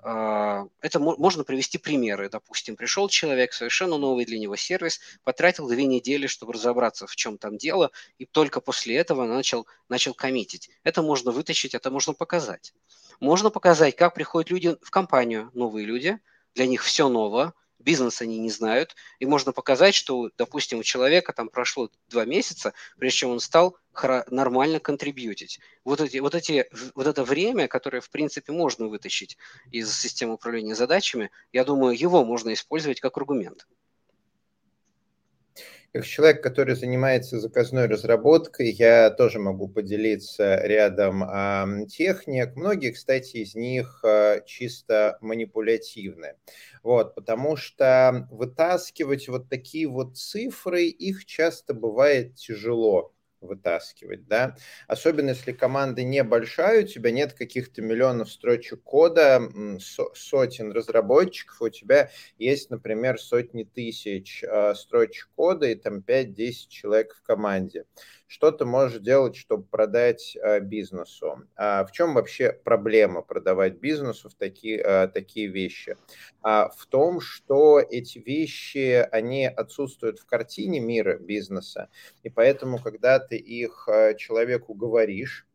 это 0.04 0.98
можно 0.98 1.44
привести 1.44 1.78
примеры. 1.78 2.28
Допустим, 2.28 2.74
пришел 2.74 3.08
человек, 3.08 3.52
совершенно 3.52 3.98
новый 3.98 4.24
для 4.24 4.36
него 4.36 4.56
сервис, 4.56 4.98
потратил 5.22 5.68
две 5.68 5.84
недели, 5.84 6.26
чтобы 6.26 6.54
разобраться, 6.54 7.06
в 7.06 7.14
чем 7.14 7.38
там 7.38 7.56
дело, 7.56 7.92
и 8.18 8.26
только 8.26 8.60
после 8.60 8.96
этого 8.96 9.26
начал, 9.26 9.68
начал 9.88 10.12
коммитить. 10.12 10.70
Это 10.82 11.02
можно 11.02 11.30
вытащить, 11.30 11.76
это 11.76 11.92
можно 11.92 12.14
показать. 12.14 12.74
Можно 13.20 13.50
показать, 13.50 13.94
как 13.94 14.14
приходят 14.14 14.50
люди 14.50 14.76
в 14.82 14.90
компанию, 14.90 15.52
новые 15.54 15.86
люди, 15.86 16.18
для 16.56 16.66
них 16.66 16.82
все 16.82 17.08
ново, 17.08 17.54
бизнес 17.82 18.20
они 18.22 18.38
не 18.38 18.50
знают, 18.50 18.94
и 19.18 19.26
можно 19.26 19.52
показать, 19.52 19.94
что, 19.94 20.30
допустим, 20.38 20.78
у 20.78 20.82
человека 20.82 21.32
там 21.32 21.48
прошло 21.48 21.90
два 22.08 22.24
месяца, 22.24 22.72
прежде 22.98 23.18
чем 23.18 23.30
он 23.30 23.40
стал 23.40 23.76
нормально 24.30 24.80
контрибьютить. 24.80 25.60
Вот, 25.84 26.00
эти, 26.00 26.18
вот, 26.18 26.34
эти, 26.34 26.68
вот 26.94 27.06
это 27.06 27.24
время, 27.24 27.68
которое, 27.68 28.00
в 28.00 28.10
принципе, 28.10 28.52
можно 28.52 28.86
вытащить 28.86 29.36
из 29.70 29.94
системы 29.96 30.34
управления 30.34 30.74
задачами, 30.74 31.30
я 31.52 31.64
думаю, 31.64 31.98
его 31.98 32.24
можно 32.24 32.52
использовать 32.52 33.00
как 33.00 33.16
аргумент. 33.16 33.66
Как 35.94 36.06
человек, 36.06 36.42
который 36.42 36.74
занимается 36.74 37.38
заказной 37.38 37.84
разработкой, 37.86 38.70
я 38.70 39.10
тоже 39.10 39.38
могу 39.38 39.68
поделиться 39.68 40.56
рядом 40.64 41.22
э, 41.22 41.86
техник. 41.86 42.56
Многие, 42.56 42.92
кстати, 42.92 43.36
из 43.38 43.54
них 43.54 44.00
э, 44.02 44.40
чисто 44.46 45.18
манипулятивны. 45.20 46.36
Вот, 46.82 47.14
потому 47.14 47.56
что 47.56 48.26
вытаскивать 48.30 49.28
вот 49.28 49.50
такие 49.50 49.86
вот 49.86 50.16
цифры, 50.16 50.84
их 50.84 51.26
часто 51.26 51.74
бывает 51.74 52.36
тяжело 52.36 53.12
вытаскивать, 53.42 54.26
да. 54.26 54.56
Особенно 54.86 55.30
если 55.30 55.52
команда 55.52 56.02
небольшая, 56.02 56.84
у 56.84 56.86
тебя 56.86 57.10
нет 57.10 57.32
каких-то 57.34 57.82
миллионов 57.82 58.30
строчек 58.30 58.82
кода, 58.82 59.40
сотен 60.14 60.72
разработчиков, 60.72 61.60
у 61.60 61.68
тебя 61.68 62.10
есть, 62.38 62.70
например, 62.70 63.20
сотни 63.20 63.64
тысяч 63.64 64.44
а, 64.44 64.74
строчек 64.74 65.28
кода 65.34 65.66
и 65.66 65.74
там 65.74 65.98
5-10 65.98 66.68
человек 66.68 67.14
в 67.14 67.22
команде 67.22 67.84
что 68.32 68.50
ты 68.50 68.64
можешь 68.64 69.02
делать, 69.02 69.36
чтобы 69.36 69.64
продать 69.64 70.34
э, 70.36 70.60
бизнесу. 70.60 71.42
А 71.54 71.84
в 71.84 71.92
чем 71.92 72.14
вообще 72.14 72.50
проблема 72.50 73.20
продавать 73.20 73.74
бизнесу 73.74 74.30
в 74.30 74.34
такие, 74.34 74.78
э, 74.78 75.08
такие 75.08 75.48
вещи? 75.48 75.98
А 76.40 76.70
в 76.70 76.86
том, 76.86 77.20
что 77.20 77.78
эти 77.78 78.18
вещи, 78.18 79.06
они 79.12 79.46
отсутствуют 79.46 80.18
в 80.18 80.24
картине 80.24 80.80
мира 80.80 81.18
бизнеса, 81.18 81.90
и 82.22 82.30
поэтому, 82.30 82.78
когда 82.78 83.18
ты 83.18 83.36
их 83.36 83.86
э, 83.86 84.14
человеку 84.16 84.72
говоришь, 84.72 85.46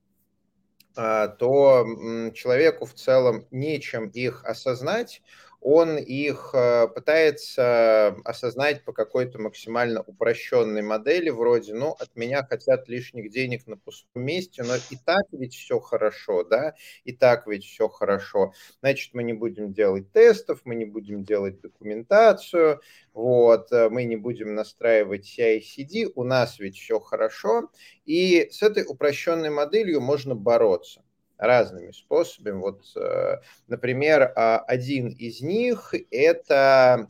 а, 0.96 1.28
то 1.28 1.86
человеку 2.34 2.86
в 2.86 2.94
целом 2.94 3.48
нечем 3.50 4.08
их 4.10 4.46
осознать, 4.46 5.24
он 5.70 5.98
их 5.98 6.52
э, 6.54 6.88
пытается 6.88 8.16
осознать 8.24 8.86
по 8.86 8.94
какой-то 8.94 9.38
максимально 9.38 10.02
упрощенной 10.02 10.82
модели, 10.82 11.30
вроде, 11.30 11.74
ну, 11.74 11.92
от 12.00 12.16
меня 12.16 12.46
хотят 12.46 12.88
лишних 12.88 13.30
денег 13.30 13.68
на 13.68 13.76
пустом 13.76 14.24
месте, 14.24 14.64
но 14.64 14.76
и 14.78 14.96
так 15.06 15.24
ведь 15.34 15.54
все 15.54 15.82
хорошо, 15.82 16.46
да, 16.46 16.74
и 17.04 17.12
так 17.12 17.48
ведь 17.48 17.66
все 17.66 17.90
хорошо. 17.90 18.54
Значит, 18.80 19.14
мы 19.14 19.24
не 19.24 19.34
будем 19.34 19.74
делать 19.74 20.10
тестов, 20.14 20.62
мы 20.64 20.74
не 20.76 20.86
будем 20.86 21.26
делать 21.26 21.60
документацию, 21.60 22.80
вот, 23.12 23.70
э, 23.74 23.90
мы 23.90 24.06
не 24.06 24.16
будем 24.16 24.56
настраивать 24.56 25.26
CI-CD, 25.38 26.14
у 26.16 26.24
нас 26.24 26.60
ведь 26.60 26.78
все 26.78 27.02
хорошо, 27.02 27.72
и 28.06 28.48
с 28.52 28.64
этой 28.64 28.86
упрощенной 28.88 29.50
моделью 29.50 30.00
можно 30.00 30.34
бороться 30.34 31.04
разными 31.38 31.92
способами. 31.92 32.60
Вот, 32.60 32.84
э, 32.96 33.38
например, 33.68 34.34
а, 34.36 34.60
один 34.60 35.10
из 35.10 35.42
них– 35.42 35.94
это 36.12 37.10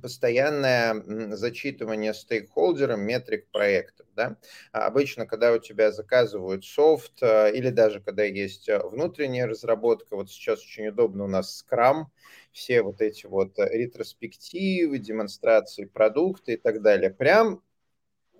постоянное 0.00 1.36
зачитывание 1.36 2.14
стейкхолдерам 2.14 3.00
метрик 3.00 3.48
проектов. 3.50 4.06
Да? 4.14 4.36
А 4.72 4.86
обычно, 4.86 5.26
когда 5.26 5.52
у 5.52 5.58
тебя 5.58 5.92
заказывают 5.92 6.64
софт, 6.64 7.22
э, 7.22 7.52
или 7.54 7.70
даже 7.70 8.00
когда 8.00 8.24
есть 8.24 8.68
э, 8.68 8.78
внутренняя 8.78 9.46
разработка, 9.46 10.16
вот 10.16 10.30
сейчас 10.30 10.60
очень 10.60 10.88
удобно 10.88 11.24
у 11.24 11.28
нас 11.28 11.64
Scrum, 11.64 12.06
все 12.52 12.82
вот 12.82 13.00
эти 13.00 13.26
вот 13.26 13.54
ретроспективы, 13.58 14.98
демонстрации 14.98 15.84
продукта 15.84 16.52
и 16.52 16.56
так 16.56 16.82
далее, 16.82 17.10
прям 17.10 17.62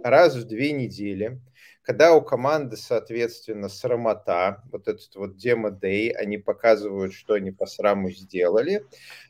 раз 0.02 0.36
в 0.36 0.44
две 0.44 0.72
недели– 0.72 1.40
когда 1.84 2.14
у 2.14 2.22
команды, 2.22 2.78
соответственно, 2.78 3.68
срамота, 3.68 4.62
вот 4.72 4.88
этот 4.88 5.14
вот 5.16 5.36
демо-дей, 5.36 6.10
они 6.12 6.38
показывают, 6.38 7.12
что 7.12 7.34
они 7.34 7.50
по 7.50 7.66
сраму 7.66 8.10
сделали, 8.10 8.86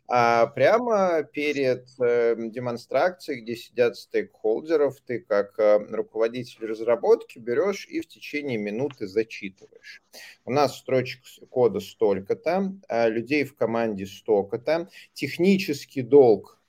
а 0.07 0.47
прямо 0.47 1.25
перед 1.25 1.89
э, 2.01 2.37
демонстрацией, 2.39 3.41
где 3.41 3.57
сидят 3.57 3.97
стейкхолдеров, 3.97 5.01
ты 5.01 5.19
как 5.19 5.59
э, 5.59 5.79
руководитель 5.91 6.67
разработки 6.67 7.41
берешь 7.41 7.89
и 7.89 8.01
в 8.01 8.07
течение 8.07 8.57
минуты 8.57 9.09
зачитываешь. 9.09 10.03
У 10.45 10.53
нас 10.53 10.79
строчек 10.79 11.23
кода 11.51 11.81
столько-то, 11.81 12.73
а 12.89 13.09
людей 13.09 13.43
в 13.45 13.57
команде 13.57 14.07
столько-то, 14.07 14.89
технический 15.13 16.03
долг 16.03 16.61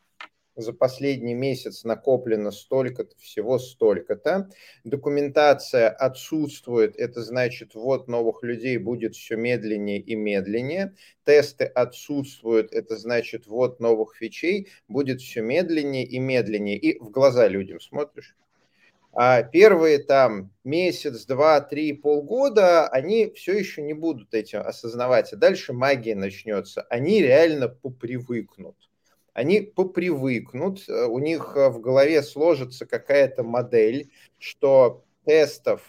за 0.55 0.73
последний 0.73 1.33
месяц 1.33 1.83
накоплено 1.83 2.51
столько-то, 2.51 3.15
всего 3.17 3.59
столько-то. 3.59 4.49
Документация 4.83 5.89
отсутствует, 5.89 6.95
это 6.95 7.21
значит, 7.21 7.75
вот 7.75 8.07
новых 8.07 8.43
людей 8.43 8.77
будет 8.77 9.15
все 9.15 9.35
медленнее 9.35 9.99
и 9.99 10.15
медленнее. 10.15 10.95
Тесты 11.25 11.65
отсутствуют, 11.65 12.71
это 12.73 12.97
значит, 12.97 13.47
вот 13.47 13.79
новых 13.79 14.15
фичей 14.15 14.69
будет 14.87 15.21
все 15.21 15.41
медленнее 15.41 16.05
и 16.05 16.19
медленнее. 16.19 16.77
И 16.77 16.99
в 16.99 17.09
глаза 17.09 17.47
людям 17.47 17.79
смотришь. 17.79 18.35
А 19.17 19.43
первые 19.43 19.99
там 19.99 20.51
месяц, 20.65 21.25
два, 21.25 21.61
три, 21.61 21.93
полгода, 21.93 22.89
они 22.89 23.31
все 23.33 23.57
еще 23.57 23.81
не 23.81 23.93
будут 23.93 24.33
этим 24.33 24.59
осознавать. 24.59 25.31
А 25.31 25.37
дальше 25.37 25.71
магия 25.71 26.15
начнется. 26.15 26.81
Они 26.89 27.21
реально 27.21 27.69
попривыкнут 27.69 28.75
они 29.35 29.59
попривыкнут, 29.59 30.87
э, 30.87 31.05
у 31.05 31.19
них 31.19 31.53
э, 31.57 31.69
в 31.69 31.81
голове 31.81 32.23
сложится 32.23 32.85
какая-то 32.85 33.43
модель, 33.43 34.09
что 34.39 35.03
тестов 35.25 35.81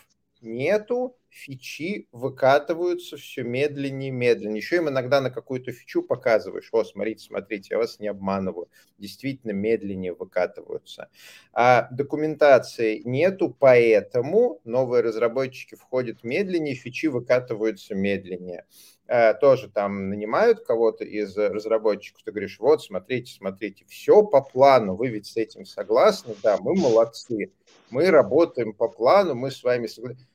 нету, 0.42 1.16
фичи 1.28 2.08
выкатываются 2.10 3.16
все 3.16 3.44
медленнее 3.44 4.08
и 4.08 4.12
медленнее. 4.12 4.58
Еще 4.58 4.76
им 4.76 4.88
иногда 4.88 5.20
на 5.20 5.30
какую-то 5.30 5.70
фичу 5.70 6.02
показываешь, 6.02 6.70
о, 6.72 6.82
смотрите, 6.82 7.24
смотрите, 7.24 7.68
я 7.70 7.78
вас 7.78 8.00
не 8.00 8.08
обманываю, 8.08 8.68
действительно 8.98 9.52
медленнее 9.52 10.12
выкатываются. 10.12 11.08
А 11.52 11.88
документации 11.92 13.00
нету, 13.04 13.54
поэтому 13.56 14.60
новые 14.64 15.02
разработчики 15.02 15.76
входят 15.76 16.24
медленнее, 16.24 16.74
фичи 16.74 17.06
выкатываются 17.06 17.94
медленнее. 17.94 18.64
Э, 19.08 19.34
тоже 19.34 19.68
там 19.68 20.08
нанимают 20.08 20.64
кого-то 20.64 21.04
из 21.04 21.36
разработчиков, 21.36 22.22
ты 22.24 22.32
говоришь, 22.32 22.58
вот, 22.58 22.82
смотрите, 22.82 23.32
смотрите, 23.32 23.84
все 23.88 24.24
по 24.24 24.40
плану, 24.40 24.96
вы 24.96 25.08
ведь 25.08 25.26
с 25.26 25.36
этим 25.36 25.64
согласны, 25.64 26.34
да, 26.42 26.56
мы 26.58 26.74
молодцы, 26.74 27.52
мы 27.90 28.10
работаем 28.10 28.72
по 28.72 28.88
плану, 28.88 29.36
мы 29.36 29.52
с 29.52 29.62
вами 29.62 29.86
согласны. 29.86 30.26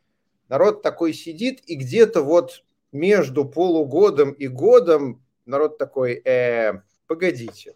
Народ 0.47 0.81
такой 0.81 1.13
сидит, 1.13 1.61
и 1.65 1.75
где-то 1.75 2.21
вот 2.21 2.63
между 2.93 3.43
полугодом 3.43 4.31
и 4.31 4.47
годом 4.47 5.21
народ 5.45 5.77
такой, 5.77 6.21
э, 6.23 6.81
погодите, 7.07 7.75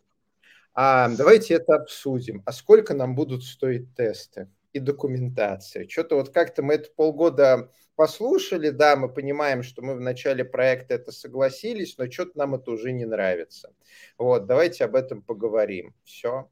а 0.74 1.10
давайте 1.10 1.56
это 1.56 1.76
обсудим, 1.76 2.42
а 2.46 2.54
сколько 2.54 2.94
нам 2.94 3.16
будут 3.16 3.44
стоить 3.44 3.94
тесты 3.96 4.48
и 4.76 4.80
документация? 4.80 5.88
Что-то 5.88 6.16
вот 6.16 6.30
как-то 6.30 6.62
мы 6.62 6.76
это 6.76 6.90
полгода 6.96 7.72
послушали, 7.96 8.70
да, 8.70 8.96
мы 8.96 9.10
понимаем, 9.10 9.64
что 9.64 9.82
мы 9.82 9.96
в 9.96 10.02
начале 10.02 10.44
проекта 10.44 10.96
это 10.96 11.12
согласились, 11.12 11.98
но 11.98 12.12
что-то 12.12 12.38
нам 12.38 12.56
это 12.56 12.72
уже 12.72 12.92
не 12.92 13.06
нравится. 13.06 13.74
Вот, 14.18 14.46
давайте 14.46 14.84
об 14.86 14.96
этом 14.96 15.22
поговорим. 15.22 15.94
Все. 16.04 16.50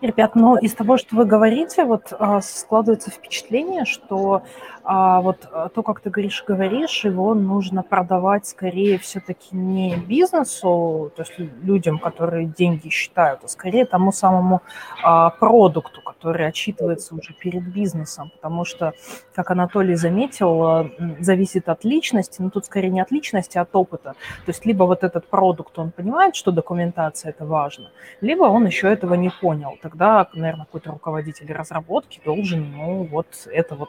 Ребят, 0.00 0.34
ну 0.34 0.58
из 0.58 0.74
того, 0.74 0.98
что 0.98 1.16
вы 1.16 1.24
говорите, 1.24 1.84
вот 1.84 2.12
а, 2.12 2.42
складывается 2.42 3.10
впечатление, 3.10 3.86
что 3.86 4.42
а 4.86 5.22
вот 5.22 5.48
а, 5.50 5.70
то, 5.70 5.82
как 5.82 6.00
ты 6.00 6.10
говоришь, 6.10 6.44
говоришь, 6.46 7.04
его 7.04 7.34
нужно 7.34 7.82
продавать 7.82 8.46
скорее 8.46 8.98
все-таки 8.98 9.56
не 9.56 9.96
бизнесу, 9.96 11.10
то 11.16 11.22
есть 11.22 11.32
людям, 11.38 11.98
которые 11.98 12.46
деньги 12.46 12.90
считают, 12.90 13.40
а 13.44 13.48
скорее 13.48 13.86
тому 13.86 14.12
самому 14.12 14.60
а, 15.02 15.30
продукту, 15.30 16.02
который 16.02 16.46
отчитывается 16.46 17.14
уже 17.14 17.32
перед 17.32 17.66
бизнесом, 17.66 18.30
потому 18.34 18.66
что, 18.66 18.92
как 19.34 19.50
Анатолий 19.50 19.94
заметил, 19.94 20.62
а, 20.62 20.90
зависит 21.18 21.70
от 21.70 21.82
личности, 21.84 22.42
но 22.42 22.50
тут 22.50 22.66
скорее 22.66 22.90
не 22.90 23.00
от 23.00 23.10
личности, 23.10 23.56
а 23.56 23.62
от 23.62 23.74
опыта. 23.74 24.14
То 24.44 24.50
есть 24.50 24.66
либо 24.66 24.84
вот 24.84 25.02
этот 25.02 25.26
продукт, 25.28 25.78
он 25.78 25.92
понимает, 25.92 26.36
что 26.36 26.52
документация 26.52 27.30
это 27.30 27.46
важно, 27.46 27.90
либо 28.20 28.44
он 28.44 28.66
еще 28.66 28.92
этого 28.92 29.14
не 29.14 29.30
понял. 29.30 29.78
Тогда, 29.80 30.28
наверное, 30.34 30.66
какой-то 30.66 30.90
руководитель 30.90 31.50
разработки 31.50 32.20
должен, 32.22 32.70
ну, 32.76 33.04
вот 33.04 33.28
это 33.46 33.76
вот 33.76 33.88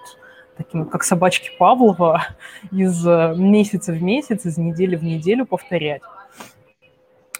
таким 0.57 0.85
как 0.89 1.03
собачки 1.03 1.51
Павлова, 1.57 2.35
из 2.71 3.05
э, 3.05 3.35
месяца 3.35 3.91
в 3.91 4.01
месяц, 4.01 4.45
из 4.45 4.57
недели 4.57 4.95
в 4.95 5.03
неделю 5.03 5.45
повторять. 5.45 6.01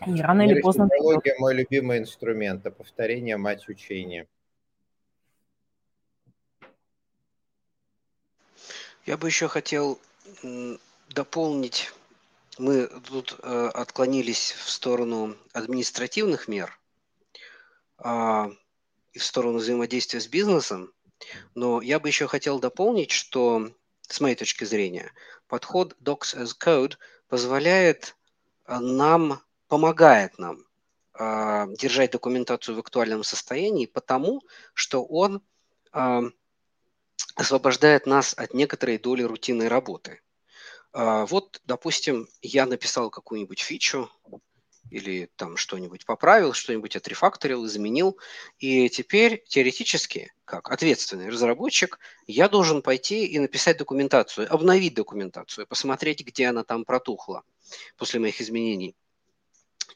И 0.06 0.22
рано 0.22 0.44
или 0.44 0.62
поздно... 0.62 0.88
Психология– 0.88 1.36
мой 1.40 1.54
любимый 1.54 2.00
инструмент, 2.00 2.66
а 2.66 2.72
повторение– 2.72 3.38
мать 3.38 3.68
учения. 3.70 4.28
Я 9.06 9.18
бы 9.18 9.28
еще 9.28 9.48
хотел 9.48 10.00
дополнить. 11.10 11.92
Мы 12.58 12.88
тут 12.88 13.38
э, 13.42 13.70
отклонились 13.74 14.52
в 14.54 14.70
сторону 14.70 15.36
административных 15.54 16.48
мер 16.48 16.80
э, 18.04 18.46
и 19.14 19.20
в 19.20 19.24
сторону 19.24 19.60
взаимодействия 19.60 20.20
с 20.20 20.28
бизнесом. 20.28 20.92
Но 21.54 21.82
я 21.82 22.00
бы 22.00 22.10
еще 22.10 22.28
хотел 22.28 22.60
дополнить, 22.60 23.12
что, 23.12 23.72
с 24.02 24.20
моей 24.20 24.36
точки 24.36 24.64
зрения, 24.64 25.12
подход 25.48 25.96
Docs 26.02 26.36
as 26.36 26.52
Code 26.60 26.98
позволяет 27.28 28.16
э, 28.66 28.78
нам, 28.80 29.42
помогает 29.68 30.38
нам 30.38 30.66
э, 31.18 31.66
держать 31.78 32.12
документацию 32.12 32.76
в 32.76 32.80
актуальном 32.80 33.24
состоянии, 33.24 33.86
потому 33.86 34.44
что 34.74 35.04
он 35.04 35.42
э, 35.94 36.22
освобождает 37.36 38.06
нас 38.06 38.34
от 38.38 38.54
некоторой 38.54 38.98
доли 38.98 39.24
рутинной 39.24 39.68
работы. 39.68 40.22
А, 40.98 41.26
вот, 41.26 41.62
допустим, 41.66 42.28
я 42.42 42.66
написал 42.66 43.10
какую-нибудь 43.10 43.60
фичу 43.60 44.10
или 44.90 45.30
там 45.36 45.58
что-нибудь 45.58 46.06
поправил, 46.06 46.54
что-нибудь 46.54 46.96
отрефакторил, 46.96 47.66
изменил, 47.66 48.18
и 48.60 48.90
теперь 48.90 49.44
теоретически, 49.48 50.34
как 50.46 50.72
ответственный 50.72 51.30
разработчик, 51.30 52.00
я 52.28 52.50
должен 52.50 52.82
пойти 52.82 53.26
и 53.26 53.40
написать 53.40 53.78
документацию, 53.78 54.52
обновить 54.54 54.94
документацию, 54.94 55.68
посмотреть, 55.68 56.26
где 56.26 56.48
она 56.48 56.64
там 56.64 56.86
протухла 56.86 57.44
после 57.98 58.20
моих 58.20 58.42
изменений. 58.42 58.96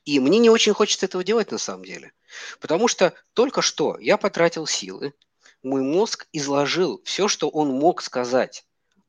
И 0.06 0.20
мне 0.20 0.40
не 0.40 0.50
очень 0.50 0.74
хочется 0.74 1.06
этого 1.06 1.24
делать 1.24 1.52
на 1.52 1.58
самом 1.58 1.86
деле, 1.86 2.14
потому 2.60 2.88
что 2.88 3.14
только 3.34 3.62
что 3.62 3.98
я 4.00 4.18
потратил 4.18 4.66
силы, 4.66 5.14
мой 5.62 5.82
мозг 5.82 6.28
изложил 6.32 7.02
все, 7.04 7.28
что 7.28 7.50
он 7.50 7.70
мог 7.70 8.02
сказать 8.02 8.66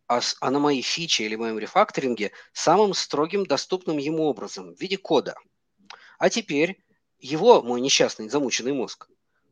о, 0.09 0.21
о 0.41 0.51
на 0.51 0.59
моей 0.59 0.83
фиче 0.83 1.25
или 1.25 1.37
моем 1.37 1.59
рефакторинге 1.59 2.33
самым 2.53 2.95
строгим 2.95 3.47
доступным 3.47 3.99
ему 3.99 4.25
образом 4.25 4.75
в 4.75 4.81
виде 4.81 4.97
кода. 4.97 5.37
А 6.21 6.29
теперь 6.29 6.79
его, 7.19 7.63
мой 7.63 7.81
несчастный 7.81 8.29
замученный 8.29 8.75
мозг, 8.75 9.09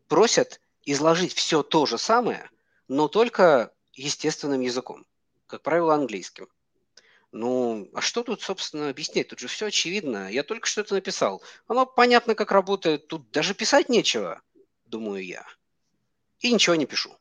просят 0.07 0.61
изложить 0.85 1.33
все 1.33 1.63
то 1.63 1.87
же 1.87 1.97
самое, 1.97 2.51
но 2.89 3.09
только 3.09 3.73
естественным 3.95 4.61
языком, 4.61 5.07
как 5.47 5.63
правило, 5.63 5.95
английским. 5.95 6.47
Ну, 7.33 7.89
а 7.95 8.03
что 8.03 8.23
тут, 8.23 8.43
собственно, 8.43 8.91
объяснять? 8.91 9.29
Тут 9.29 9.39
же 9.39 9.49
все 9.49 9.67
очевидно. 9.67 10.31
Я 10.31 10.43
только 10.43 10.67
что 10.67 10.83
это 10.83 10.95
написал. 10.95 11.43
Оно 11.69 11.87
понятно, 11.87 12.35
как 12.35 12.53
работает. 12.53 13.09
Тут 13.09 13.31
даже 13.31 13.55
писать 13.55 13.89
нечего, 13.89 14.43
думаю 14.85 15.25
я 15.25 15.47
и 16.41 16.53
ничего 16.53 16.77
не 16.77 16.85
пишу. 16.85 17.17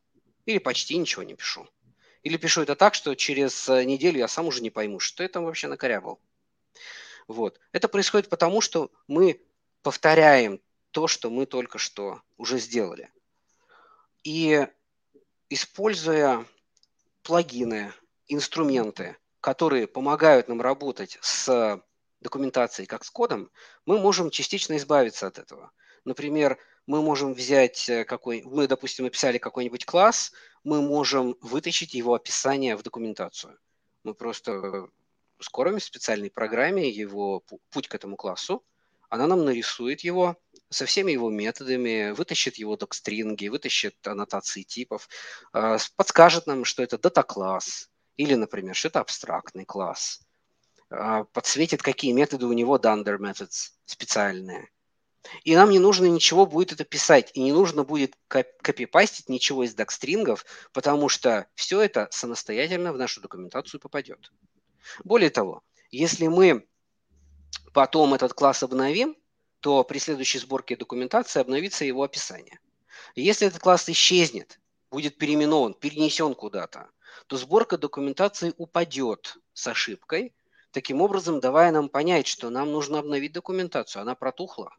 Или 0.45 0.57
почти 0.57 0.97
ничего 0.97 1.23
не 1.23 1.35
пишу. 1.35 1.69
Или 2.23 2.35
пишу 2.35 2.63
это 2.63 2.75
так, 2.75 2.95
что 2.95 3.15
через 3.15 3.69
э, 3.69 3.85
неделю 3.85 4.19
я 4.19 4.27
сам 4.27 4.47
уже 4.47 4.61
не 4.61 4.71
пойму, 4.71 4.99
что 4.99 5.23
я 5.23 5.29
там 5.29 5.45
вообще 5.45 5.69
накорябал. 5.69 6.19
Вот. 7.27 7.59
Это 7.71 7.87
происходит 7.87 8.29
потому, 8.29 8.61
что 8.61 8.91
мы 9.07 9.41
повторяем 9.81 10.61
то, 10.91 11.07
что 11.07 11.29
мы 11.29 11.45
только 11.45 11.77
что 11.77 12.21
уже 12.37 12.59
сделали. 12.59 13.11
И 14.23 14.67
используя 15.49 16.45
плагины, 17.23 17.93
инструменты, 18.27 19.17
которые 19.41 19.87
помогают 19.87 20.47
нам 20.47 20.61
работать 20.61 21.17
с 21.21 21.81
документацией 22.21 22.87
как 22.87 23.03
с 23.03 23.09
кодом, 23.09 23.51
мы 23.85 23.99
можем 23.99 24.29
частично 24.29 24.75
избавиться 24.77 25.27
от 25.27 25.37
этого. 25.37 25.71
Например, 26.03 26.57
мы 26.87 27.01
можем 27.01 27.33
взять 27.33 27.89
э, 27.89 28.05
какой, 28.05 28.41
мы, 28.43 28.67
допустим, 28.67 29.05
написали 29.05 29.37
какой-нибудь 29.37 29.85
класс, 29.85 30.31
мы 30.63 30.81
можем 30.81 31.37
вытащить 31.41 31.93
его 31.93 32.13
описание 32.13 32.75
в 32.75 32.83
документацию. 32.83 33.57
Мы 34.03 34.13
просто 34.13 34.87
скормим 35.39 35.79
в 35.79 35.83
специальной 35.83 36.29
программе 36.29 36.89
его 36.89 37.43
путь 37.69 37.87
к 37.87 37.95
этому 37.95 38.15
классу, 38.15 38.63
она 39.09 39.27
нам 39.27 39.45
нарисует 39.45 40.01
его 40.01 40.37
со 40.69 40.85
всеми 40.85 41.11
его 41.11 41.29
методами, 41.29 42.11
вытащит 42.11 42.55
его 42.55 42.75
докстринги, 42.75 43.47
вытащит 43.47 43.95
аннотации 44.05 44.63
типов, 44.63 45.07
а, 45.53 45.77
подскажет 45.95 46.45
нам, 46.47 46.65
что 46.65 46.83
это 46.83 46.97
дата-класс, 46.97 47.89
или, 48.17 48.35
например, 48.35 48.75
что 48.75 48.89
это 48.89 48.99
абстрактный 48.99 49.65
класс, 49.65 50.21
а, 50.89 51.23
подсветит, 51.23 51.81
какие 51.81 52.11
методы 52.11 52.45
у 52.45 52.53
него 52.53 52.77
dunder 52.77 53.17
methods 53.17 53.71
специальные– 53.85 54.69
и 55.43 55.55
нам 55.55 55.69
не 55.69 55.79
нужно 55.79 56.05
ничего 56.05 56.45
будет 56.45 56.71
это 56.71 56.83
писать, 56.83 57.31
и 57.33 57.41
не 57.41 57.51
нужно 57.51 57.83
будет 57.83 58.15
копипастить 58.27 59.29
ничего 59.29 59.63
из 59.63 59.73
докстрингов, 59.73 60.45
потому 60.73 61.09
что 61.09 61.47
все 61.55 61.81
это 61.81 62.07
самостоятельно 62.11 62.93
в 62.93 62.97
нашу 62.97 63.21
документацию 63.21 63.79
попадет. 63.79 64.31
Более 65.03 65.29
того, 65.29 65.63
если 65.91 66.27
мы 66.27 66.67
потом 67.73 68.13
этот 68.13 68.33
класс 68.33 68.63
обновим, 68.63 69.15
то 69.59 69.83
при 69.83 69.99
следующей 69.99 70.39
сборке 70.39 70.75
документации 70.75 71.39
обновится 71.39 71.85
его 71.85 72.03
описание. 72.03 72.59
Если 73.15 73.47
этот 73.47 73.61
класс 73.61 73.89
исчезнет, 73.89 74.59
будет 74.91 75.17
переименован, 75.17 75.73
перенесен 75.73 76.35
куда-то, 76.35 76.89
то 77.27 77.37
сборка 77.37 77.77
документации 77.77 78.53
упадет 78.57 79.37
с 79.53 79.67
ошибкой, 79.67 80.33
таким 80.71 81.01
образом 81.01 81.39
давая 81.39 81.71
нам 81.71 81.89
понять, 81.89 82.27
что 82.27 82.49
нам 82.49 82.71
нужно 82.71 82.99
обновить 82.99 83.33
документацию, 83.33 84.01
она 84.01 84.15
протухла. 84.15 84.75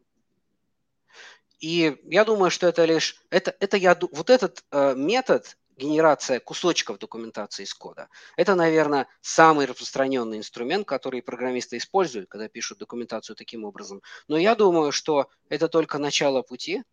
И 1.59 1.97
я 2.05 2.23
думаю, 2.23 2.51
что 2.51 2.67
это 2.67 2.85
лишь, 2.85 3.21
это, 3.29 3.55
это 3.59 3.75
я, 3.75 3.97
вот 4.11 4.29
этот 4.29 4.63
э, 4.71 4.95
метод 4.95 5.57
генерация 5.79 6.39
кусочков 6.39 6.99
документации 6.99 7.63
из 7.63 7.73
кода. 7.73 8.09
Это, 8.35 8.55
наверное, 8.55 9.07
самый 9.21 9.65
распространенный 9.65 10.37
инструмент, 10.37 10.85
который 10.85 11.21
программисты 11.21 11.77
используют, 11.77 12.29
когда 12.29 12.47
пишут 12.49 12.79
документацию 12.79 13.35
таким 13.35 13.63
образом. 13.63 14.01
Но 14.27 14.37
я 14.37 14.55
думаю, 14.55 14.91
что 14.91 15.29
это 15.47 15.67
только 15.67 15.97
начало 15.97 16.41
пути, 16.41 16.83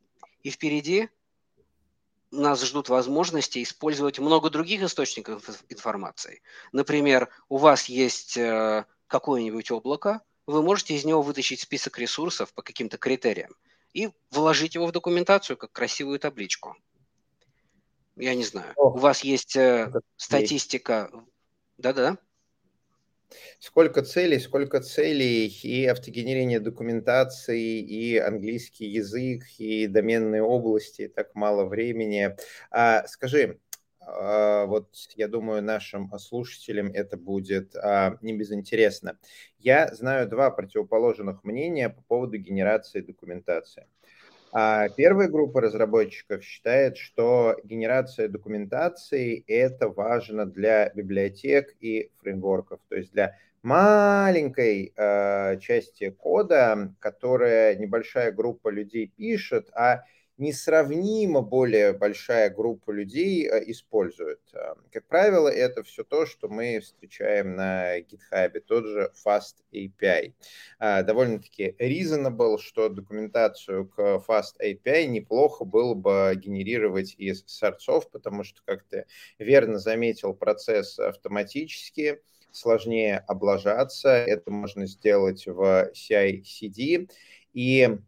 и 0.42 0.50
впереди 0.50 1.08
нас 2.30 2.62
ждут 2.62 2.88
возможности 2.88 3.62
использовать 3.62 4.18
много 4.18 4.50
других 4.50 4.82
источников 4.82 5.48
информации. 5.68 6.42
Например, 6.72 7.28
у 7.48 7.56
вас 7.56 7.86
есть 7.86 8.36
э, 8.36 8.84
какое-нибудь 9.06 9.70
облако, 9.70 10.22
вы 10.46 10.62
можете 10.62 10.94
из 10.94 11.04
него 11.04 11.22
вытащить 11.22 11.60
список 11.60 11.98
ресурсов 11.98 12.52
по 12.54 12.62
каким-то 12.62 12.98
критериям 12.98 13.52
и 13.92 14.10
вложить 14.30 14.74
его 14.74 14.86
в 14.86 14.92
документацию 14.92 15.56
как 15.56 15.72
красивую 15.72 16.20
табличку. 16.20 16.76
Я 18.16 18.34
не 18.34 18.44
знаю. 18.44 18.72
О, 18.76 18.90
У 18.90 18.98
вас 18.98 19.22
есть 19.22 19.56
э, 19.56 19.92
статистика. 20.16 21.10
Да-да. 21.78 22.18
Сколько 23.58 24.02
целей, 24.02 24.38
сколько 24.38 24.80
целей, 24.80 25.48
и 25.48 25.86
автогенерение 25.86 26.60
документации, 26.60 27.80
и 27.80 28.16
английский 28.16 28.86
язык, 28.86 29.42
и 29.58 29.86
доменные 29.86 30.42
области, 30.42 31.08
так 31.08 31.34
мало 31.34 31.64
времени. 31.64 32.36
А, 32.70 33.06
скажи, 33.08 33.58
а, 34.00 34.66
вот 34.66 34.88
я 35.16 35.26
думаю, 35.26 35.62
нашим 35.62 36.10
слушателям 36.18 36.92
это 36.92 37.16
будет 37.16 37.74
а, 37.76 38.18
не 38.22 38.32
безинтересно. 38.32 39.18
Я 39.58 39.92
знаю 39.94 40.28
два 40.28 40.50
противоположных 40.50 41.42
мнения 41.42 41.90
по 41.90 42.02
поводу 42.02 42.38
генерации 42.38 43.00
документации. 43.00 43.88
А 44.52 44.88
первая 44.88 45.28
группа 45.28 45.60
разработчиков 45.60 46.42
считает, 46.42 46.96
что 46.96 47.56
генерация 47.64 48.28
документации– 48.28 49.44
это 49.46 49.88
важно 49.88 50.46
для 50.46 50.90
библиотек 50.90 51.74
и 51.80 52.10
фреймворков, 52.20 52.80
то 52.88 52.96
есть 52.96 53.12
для 53.12 53.36
маленькой 53.62 54.92
э, 54.96 55.58
части 55.58 56.10
кода, 56.10 56.94
которая 57.00 57.74
небольшая 57.74 58.30
группа 58.30 58.68
людей 58.68 59.12
пишет, 59.16 59.68
а 59.74 60.04
несравнимо 60.38 61.40
более 61.40 61.92
большая 61.92 62.50
группа 62.50 62.90
людей 62.90 63.48
э, 63.48 63.62
использует. 63.70 64.40
Э, 64.52 64.74
как 64.92 65.06
правило, 65.06 65.48
это 65.48 65.82
все 65.82 66.04
то, 66.04 66.26
что 66.26 66.48
мы 66.48 66.80
встречаем 66.80 67.56
на 67.56 67.98
GitHub, 68.00 68.60
тот 68.60 68.86
же 68.86 69.12
Fast 69.24 69.56
API. 69.72 70.34
Э, 70.78 71.02
довольно-таки 71.02 71.74
reasonable, 71.78 72.58
что 72.58 72.88
документацию 72.88 73.88
к 73.88 74.22
Fast 74.28 74.60
API 74.62 75.06
неплохо 75.06 75.64
было 75.64 75.94
бы 75.94 76.32
генерировать 76.36 77.14
из 77.16 77.44
сорцов, 77.46 78.10
потому 78.10 78.44
что, 78.44 78.60
как 78.64 78.84
ты 78.84 79.06
верно 79.38 79.78
заметил, 79.78 80.34
процесс 80.34 80.98
автоматически, 80.98 82.20
сложнее 82.50 83.18
облажаться, 83.26 84.10
это 84.10 84.50
можно 84.50 84.86
сделать 84.86 85.46
в 85.46 85.90
CI-CD, 85.94 87.10
и 87.52 87.98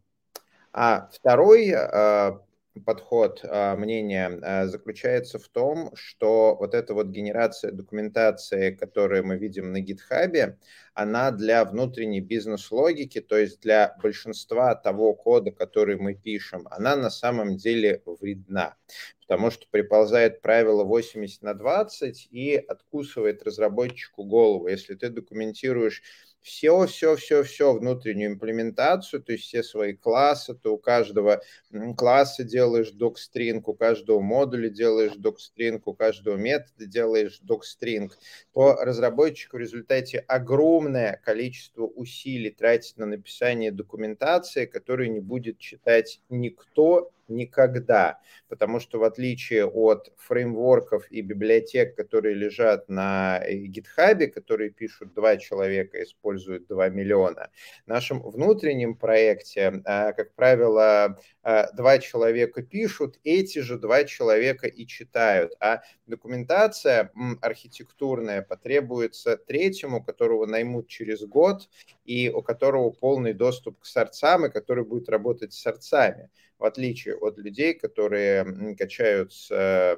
а 0.73 1.09
второй 1.11 1.71
а, 1.73 2.41
подход, 2.85 3.41
а, 3.43 3.75
мнение 3.75 4.39
а, 4.41 4.67
заключается 4.67 5.39
в 5.39 5.47
том, 5.47 5.91
что 5.95 6.55
вот 6.55 6.73
эта 6.73 6.93
вот 6.93 7.07
генерация 7.07 7.71
документации, 7.71 8.71
которую 8.71 9.25
мы 9.25 9.37
видим 9.37 9.71
на 9.71 9.81
GitHub, 9.81 10.55
она 10.93 11.31
для 11.31 11.65
внутренней 11.65 12.21
бизнес-логики, 12.21 13.21
то 13.21 13.37
есть 13.37 13.61
для 13.61 13.95
большинства 14.01 14.75
того 14.75 15.13
кода, 15.13 15.51
который 15.51 15.97
мы 15.97 16.13
пишем, 16.13 16.67
она 16.71 16.95
на 16.95 17.09
самом 17.09 17.57
деле 17.57 18.01
вредна, 18.05 18.75
потому 19.21 19.51
что 19.51 19.65
приползает 19.69 20.41
правило 20.41 20.83
80 20.83 21.41
на 21.41 21.53
20 21.53 22.27
и 22.31 22.55
откусывает 22.55 23.43
разработчику 23.43 24.23
голову. 24.23 24.67
Если 24.67 24.95
ты 24.95 25.09
документируешь 25.09 26.01
все, 26.41 26.85
все, 26.87 27.15
все, 27.15 27.43
все 27.43 27.73
внутреннюю 27.73 28.33
имплементацию, 28.33 29.21
то 29.21 29.33
есть 29.33 29.45
все 29.45 29.63
свои 29.63 29.93
классы, 29.93 30.53
ты 30.55 30.69
у 30.69 30.77
каждого 30.77 31.41
класса 31.97 32.43
делаешь 32.43 32.91
докстринг, 32.91 33.67
у 33.67 33.73
каждого 33.73 34.19
модуля 34.19 34.69
делаешь 34.69 35.15
докстринг, 35.15 35.87
у 35.87 35.93
каждого 35.93 36.37
метода 36.37 36.85
делаешь 36.85 37.39
докстринг, 37.41 38.17
то 38.53 38.75
разработчик 38.75 39.53
в 39.53 39.57
результате 39.57 40.19
огромное 40.19 41.21
количество 41.23 41.83
усилий 41.83 42.51
тратит 42.51 42.97
на 42.97 43.05
написание 43.05 43.71
документации, 43.71 44.65
которую 44.65 45.11
не 45.11 45.19
будет 45.19 45.57
читать 45.59 46.21
никто 46.29 47.11
никогда, 47.29 48.19
потому 48.47 48.79
что 48.79 48.99
в 48.99 49.03
отличие 49.03 49.65
от 49.65 50.11
фреймворков 50.17 51.09
и 51.11 51.21
библиотек, 51.21 51.95
которые 51.95 52.35
лежат 52.35 52.89
на 52.89 53.41
GitHub, 53.47 54.27
которые 54.27 54.69
пишут 54.69 55.13
два 55.13 55.37
человека, 55.37 56.01
используют 56.03 56.67
2 56.67 56.89
миллиона, 56.89 57.49
в 57.85 57.87
нашем 57.87 58.21
внутреннем 58.21 58.95
проекте, 58.95 59.81
а, 59.85 60.13
как 60.13 60.33
правило, 60.35 61.19
а, 61.43 61.71
два 61.73 61.99
человека 61.99 62.61
пишут, 62.61 63.19
эти 63.23 63.59
же 63.59 63.77
два 63.77 64.03
человека 64.03 64.67
и 64.67 64.85
читают, 64.85 65.53
а 65.59 65.81
документация 66.07 67.11
архитектурная 67.41 68.41
потребуется 68.41 69.37
третьему, 69.37 70.03
которого 70.03 70.45
наймут 70.45 70.87
через 70.87 71.21
год, 71.23 71.69
и 72.05 72.29
у 72.29 72.41
которого 72.41 72.91
полный 72.91 73.33
доступ 73.33 73.79
к 73.79 73.85
сорцам, 73.85 74.45
и 74.45 74.49
который 74.49 74.83
будет 74.83 75.09
работать 75.09 75.53
с 75.53 75.61
сорцами 75.61 76.29
в 76.59 76.65
отличие 76.65 77.15
от 77.15 77.37
людей, 77.39 77.73
которые 77.73 78.75
качают 78.75 79.33
с 79.33 79.49
э, 79.49 79.97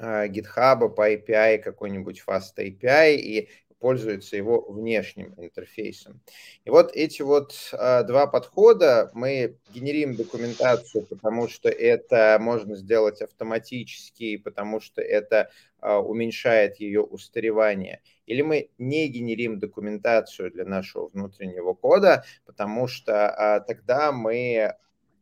GitHub 0.00 0.94
по 0.94 1.12
API 1.12 1.58
какой-нибудь 1.58 2.22
Fast 2.26 2.58
API 2.58 3.16
и 3.16 3.48
пользуются 3.78 4.36
его 4.36 4.60
внешним 4.68 5.34
интерфейсом. 5.36 6.20
И 6.64 6.70
вот 6.70 6.92
эти 6.94 7.22
вот 7.22 7.54
а, 7.72 8.02
два 8.02 8.26
подхода, 8.26 9.10
мы 9.14 9.58
генерим 9.72 10.16
документацию, 10.16 11.06
потому 11.06 11.48
что 11.48 11.68
это 11.68 12.38
можно 12.40 12.76
сделать 12.76 13.22
автоматически, 13.22 14.36
потому 14.36 14.80
что 14.80 15.00
это 15.00 15.50
а, 15.80 16.00
уменьшает 16.00 16.80
ее 16.80 17.02
устаревание. 17.02 18.02
Или 18.26 18.42
мы 18.42 18.70
не 18.78 19.08
генерим 19.08 19.58
документацию 19.58 20.50
для 20.50 20.64
нашего 20.64 21.08
внутреннего 21.08 21.74
кода, 21.74 22.24
потому 22.46 22.88
что 22.88 23.30
а, 23.30 23.60
тогда 23.60 24.12
мы 24.12 24.74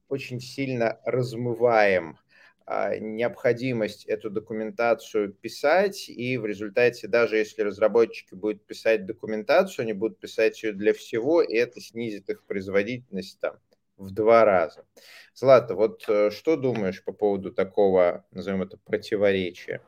очень 0.09 0.41
сильно 0.41 1.01
размываем 1.05 2.19
а, 2.69 2.97
необходимость 2.97 4.07
эту 4.07 4.29
документацию 4.29 5.33
писать, 5.33 6.09
и 6.09 6.37
в 6.37 6.47
результате, 6.47 7.07
даже 7.07 7.37
если 7.37 7.63
разработчики 7.63 8.35
будут 8.35 8.67
писать 8.67 9.07
документацию, 9.07 9.85
они 9.85 9.93
будут 9.93 10.19
писать 10.19 10.63
ее 10.63 10.73
для 10.73 10.93
всего, 10.93 11.43
и 11.43 11.55
это 11.55 11.81
снизит 11.81 12.29
их 12.29 12.45
производительность 12.45 13.39
там 13.41 13.55
в 13.97 14.11
два 14.11 14.45
раза. 14.45 14.85
Злата, 15.33 15.75
вот 15.75 16.05
э, 16.09 16.31
что 16.31 16.57
думаешь 16.57 17.05
по 17.05 17.13
поводу 17.13 17.53
такого, 17.53 18.25
назовем 18.33 18.63
это, 18.63 18.79
противоречия? 18.79 19.81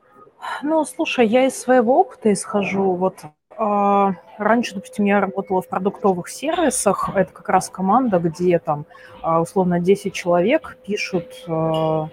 Ну, 0.63 0.85
слушай, 0.85 1.27
я 1.27 1.47
из 1.47 1.55
своего 1.55 1.99
опыта 1.99 2.31
исхожу. 2.31 2.95
Вот 2.95 3.23
раньше, 3.59 4.75
допустим, 4.75 5.05
я 5.05 5.19
работала 5.19 5.61
в 5.61 5.67
продуктовых 5.67 6.29
сервисах. 6.29 7.09
Это 7.13 7.33
как 7.33 7.49
раз 7.49 7.69
команда, 7.69 8.19
где 8.19 8.57
там 8.59 8.85
а, 9.21 9.41
условно 9.41 9.79
10 9.79 10.13
человек 10.13 10.77
пишут 10.85 11.43
а, 11.47 12.07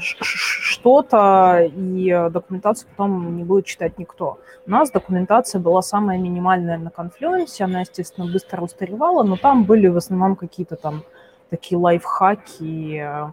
что-то, 0.00 1.70
и 1.74 2.28
документацию 2.30 2.88
потом 2.90 3.36
не 3.36 3.44
будет 3.44 3.66
читать 3.66 3.98
никто. 3.98 4.38
У 4.66 4.70
нас 4.70 4.90
документация 4.90 5.60
была 5.60 5.82
самая 5.82 6.18
минимальная 6.18 6.78
на 6.78 6.90
конфлюенсе, 6.90 7.64
она, 7.64 7.80
естественно, 7.80 8.30
быстро 8.30 8.62
устаревала, 8.62 9.22
но 9.22 9.36
там 9.36 9.64
были 9.64 9.88
в 9.88 9.96
основном 9.96 10.36
какие-то 10.36 10.76
там 10.76 11.02
такие 11.50 11.78
лайфхаки, 11.78 13.32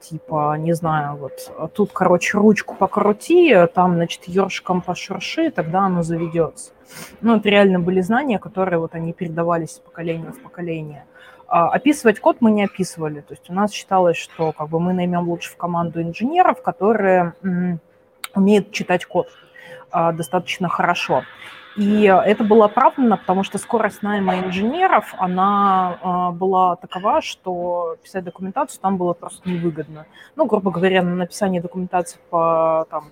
типа, 0.00 0.56
не 0.58 0.74
знаю, 0.74 1.16
вот 1.16 1.72
тут, 1.74 1.90
короче, 1.92 2.38
ручку 2.38 2.74
покрути, 2.74 3.54
там, 3.74 3.94
значит, 3.94 4.28
ёршиком 4.28 4.80
пошурши, 4.80 5.50
тогда 5.50 5.80
оно 5.80 6.02
заведется. 6.02 6.72
Ну, 7.20 7.36
это 7.36 7.48
реально 7.48 7.80
были 7.80 8.00
знания, 8.00 8.38
которые 8.38 8.78
вот 8.78 8.94
они 8.94 9.12
передавались 9.12 9.74
из 9.74 9.78
поколения 9.78 10.32
в 10.32 10.40
поколение. 10.40 11.04
А, 11.48 11.68
описывать 11.68 12.20
код 12.20 12.38
мы 12.40 12.50
не 12.50 12.64
описывали, 12.64 13.20
то 13.20 13.34
есть 13.34 13.48
у 13.50 13.52
нас 13.52 13.72
считалось, 13.72 14.16
что 14.16 14.52
как 14.52 14.68
бы 14.68 14.80
мы 14.80 14.92
наймем 14.92 15.28
лучше 15.28 15.52
в 15.52 15.56
команду 15.56 16.02
инженеров, 16.02 16.62
которые 16.62 17.34
умеют 18.34 18.72
читать 18.72 19.04
код 19.04 19.28
а, 19.90 20.12
достаточно 20.12 20.68
хорошо. 20.68 21.22
И 21.76 22.04
это 22.04 22.42
было 22.42 22.64
оправдано, 22.64 23.18
потому 23.18 23.42
что 23.42 23.58
скорость 23.58 24.02
найма 24.02 24.38
инженеров, 24.38 25.14
она 25.18 25.98
э, 26.02 26.34
была 26.34 26.76
такова, 26.76 27.20
что 27.20 27.96
писать 28.02 28.24
документацию 28.24 28.80
там 28.80 28.96
было 28.96 29.12
просто 29.12 29.48
невыгодно. 29.48 30.06
Ну, 30.36 30.46
грубо 30.46 30.70
говоря, 30.70 31.02
на 31.02 31.14
написание 31.14 31.60
документации 31.60 32.18
по, 32.30 32.86
там, 32.90 33.10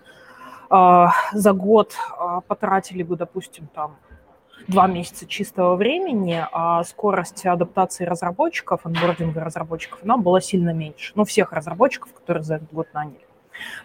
э, 0.71 1.07
за 1.33 1.53
год 1.53 1.93
э, 1.93 2.41
потратили 2.47 3.03
бы, 3.03 3.17
допустим, 3.17 3.69
там, 3.75 3.97
два 4.67 4.87
месяца 4.87 5.27
чистого 5.27 5.77
времени, 5.77 6.43
а 6.51 6.85
скорость 6.85 7.45
адаптации 7.45 8.07
разработчиков, 8.07 8.87
анбординга 8.87 9.45
разработчиков, 9.45 9.99
она 10.03 10.17
была 10.17 10.41
сильно 10.41 10.71
меньше. 10.71 11.13
Ну, 11.17 11.27
всех 11.27 11.53
разработчиков, 11.53 12.15
которые 12.15 12.43
за 12.43 12.55
этот 12.55 12.73
год 12.73 12.87
наняли. 12.95 13.27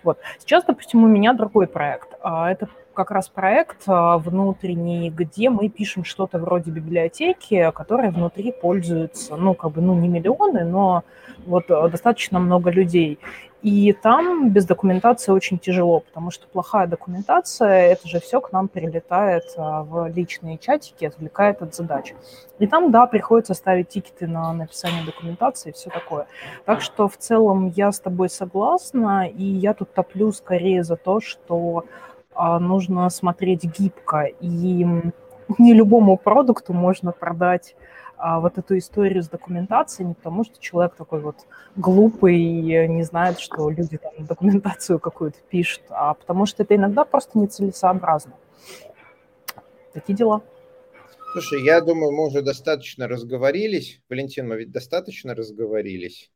Вот. 0.04 0.20
Сейчас, 0.40 0.64
допустим, 0.64 1.04
у 1.04 1.08
меня 1.08 1.34
другой 1.34 1.68
проект. 1.68 2.14
Это 2.24 2.70
как 3.00 3.12
раз 3.12 3.30
проект 3.30 3.84
а, 3.88 4.18
внутренний, 4.18 5.10
где 5.10 5.50
мы 5.50 5.70
пишем 5.70 6.04
что-то 6.04 6.38
вроде 6.38 6.70
библиотеки, 6.70 7.72
которая 7.74 8.12
внутри 8.12 8.52
пользуется, 8.52 9.38
ну, 9.38 9.54
как 9.54 9.72
бы, 9.72 9.82
ну, 9.82 9.96
не 9.96 10.10
миллионы, 10.10 10.66
но 10.66 11.04
вот 11.46 11.72
а, 11.72 11.88
достаточно 11.88 12.40
много 12.40 12.70
людей. 12.72 13.18
И 13.62 13.94
там 13.94 14.50
без 14.52 14.66
документации 14.66 15.32
очень 15.32 15.60
тяжело, 15.60 16.02
потому 16.02 16.30
что 16.30 16.46
плохая 16.48 16.88
документация, 16.88 17.92
это 17.92 18.06
же 18.06 18.20
все 18.20 18.42
к 18.42 18.52
нам 18.52 18.68
прилетает 18.68 19.46
а, 19.56 19.84
в 19.84 20.08
личные 20.08 20.58
чатики, 20.58 21.06
отвлекает 21.06 21.62
от 21.62 21.74
задач. 21.74 22.14
И 22.60 22.68
там, 22.68 22.92
да, 22.92 23.06
приходится 23.06 23.54
ставить 23.54 23.88
тикеты 23.88 24.28
на 24.28 24.52
написание 24.52 25.06
документации 25.06 25.70
и 25.70 25.74
все 25.74 25.90
такое. 25.90 26.28
Так 26.66 26.82
что 26.82 27.08
в 27.08 27.16
целом 27.16 27.68
я 27.68 27.94
с 27.94 28.00
тобой 28.02 28.30
согласна, 28.30 29.26
и 29.26 29.44
я 29.44 29.74
тут 29.74 29.94
топлю 29.94 30.34
скорее 30.34 30.84
за 30.84 30.98
то, 30.98 31.22
что 31.22 31.86
нужно 32.36 33.10
смотреть 33.10 33.64
гибко, 33.66 34.24
и 34.24 34.86
не 35.58 35.74
любому 35.74 36.18
продукту 36.18 36.74
можно 36.74 37.12
продать 37.12 37.76
а, 38.18 38.42
вот 38.42 38.58
эту 38.58 38.78
историю 38.78 39.24
с 39.24 39.30
документацией, 39.30 40.10
не 40.10 40.14
потому 40.14 40.44
что 40.44 40.60
человек 40.60 40.96
такой 40.96 41.22
вот 41.22 41.38
глупый 41.78 42.38
и 42.38 42.88
не 42.88 43.04
знает, 43.04 43.40
что 43.40 43.70
люди 43.70 43.98
там 43.98 44.12
документацию 44.26 45.00
какую-то 45.00 45.40
пишут, 45.50 45.84
а 45.90 46.14
потому 46.14 46.46
что 46.46 46.64
это 46.64 46.76
иногда 46.76 47.06
просто 47.06 47.40
нецелесообразно. 47.40 48.34
Такие 49.94 50.16
дела. 50.16 50.42
Слушай, 51.32 51.64
я 51.64 51.80
думаю, 51.80 52.12
мы 52.12 52.28
уже 52.28 52.42
достаточно 52.42 53.08
разговорились. 53.08 54.02
Валентин, 54.10 54.48
мы 54.48 54.58
ведь 54.58 54.72
достаточно 54.72 55.34
разговорились. 55.34 56.30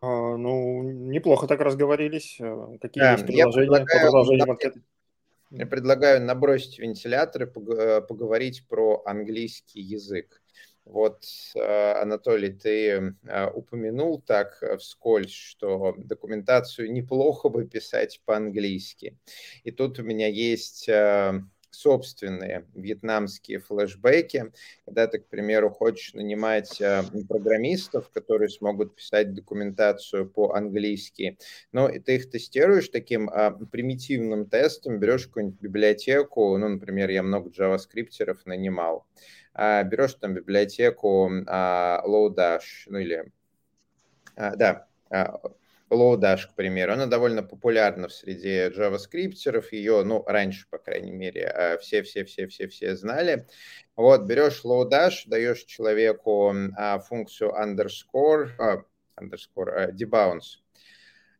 А, 0.00 0.36
ну, 0.36 0.82
неплохо 0.82 1.46
так 1.46 1.60
разговорились. 1.60 2.36
Э, 2.40 2.78
какие 2.80 3.02
да, 3.02 3.12
есть 3.12 3.26
предложения 3.26 3.84
по 3.84 4.00
продолжению 4.00 4.50
анкеты? 4.50 4.82
Я 5.50 5.66
предлагаю 5.66 6.22
набросить 6.22 6.78
вентиляторы, 6.78 7.46
э, 7.46 8.00
поговорить 8.02 8.66
про 8.68 9.02
английский 9.06 9.80
язык. 9.80 10.42
Вот, 10.84 11.24
э, 11.54 11.92
Анатолий, 12.00 12.50
ты 12.50 13.14
упомянул 13.54 14.22
так 14.22 14.62
вскользь, 14.78 15.34
что 15.34 15.94
документацию 15.98 16.92
неплохо 16.92 17.48
бы 17.48 17.66
писать 17.66 18.22
по-английски. 18.24 19.18
И 19.64 19.70
тут 19.70 19.98
у 19.98 20.02
меня 20.02 20.28
есть 20.28 20.88
собственные 21.78 22.66
вьетнамские 22.74 23.60
флешбеки, 23.60 24.52
когда 24.84 25.06
ты, 25.06 25.18
к 25.20 25.28
примеру, 25.28 25.70
хочешь 25.70 26.12
нанимать 26.14 26.80
э, 26.80 27.02
программистов, 27.28 28.10
которые 28.10 28.48
смогут 28.48 28.96
писать 28.96 29.32
документацию 29.32 30.28
по-английски, 30.28 31.38
но 31.70 31.88
и 31.88 32.00
ты 32.00 32.16
их 32.16 32.30
тестируешь 32.30 32.88
таким 32.88 33.30
а, 33.30 33.52
примитивным 33.52 34.46
тестом, 34.46 34.98
берешь 34.98 35.26
какую-нибудь 35.26 35.60
библиотеку, 35.60 36.56
ну, 36.58 36.68
например, 36.68 37.10
я 37.10 37.22
много 37.22 37.50
джаваскриптеров 37.50 38.44
нанимал, 38.44 39.06
а, 39.54 39.84
берешь 39.84 40.14
там 40.14 40.34
библиотеку 40.34 41.30
а, 41.46 42.02
Lodash, 42.04 42.86
ну 42.86 42.98
или, 42.98 43.30
а, 44.36 45.40
да, 45.90 45.96
Lodash, 45.96 46.48
к 46.48 46.54
примеру, 46.54 46.92
она 46.92 47.06
довольно 47.06 47.42
популярна 47.42 48.08
в 48.08 48.12
среде 48.12 48.68
JavaScript, 48.68 49.34
ее, 49.72 50.02
ну, 50.04 50.24
раньше, 50.26 50.66
по 50.70 50.78
крайней 50.78 51.12
мере, 51.12 51.78
все-все-все-все-все 51.80 52.96
знали. 52.96 53.46
Вот, 53.96 54.22
берешь 54.22 54.64
Lodash, 54.64 55.24
даешь 55.26 55.64
человеку 55.64 56.54
а, 56.76 56.98
функцию 57.00 57.50
underscore, 57.50 58.50
а, 58.58 58.84
underscore, 59.20 59.70
а, 59.70 59.90
debounce, 59.90 60.60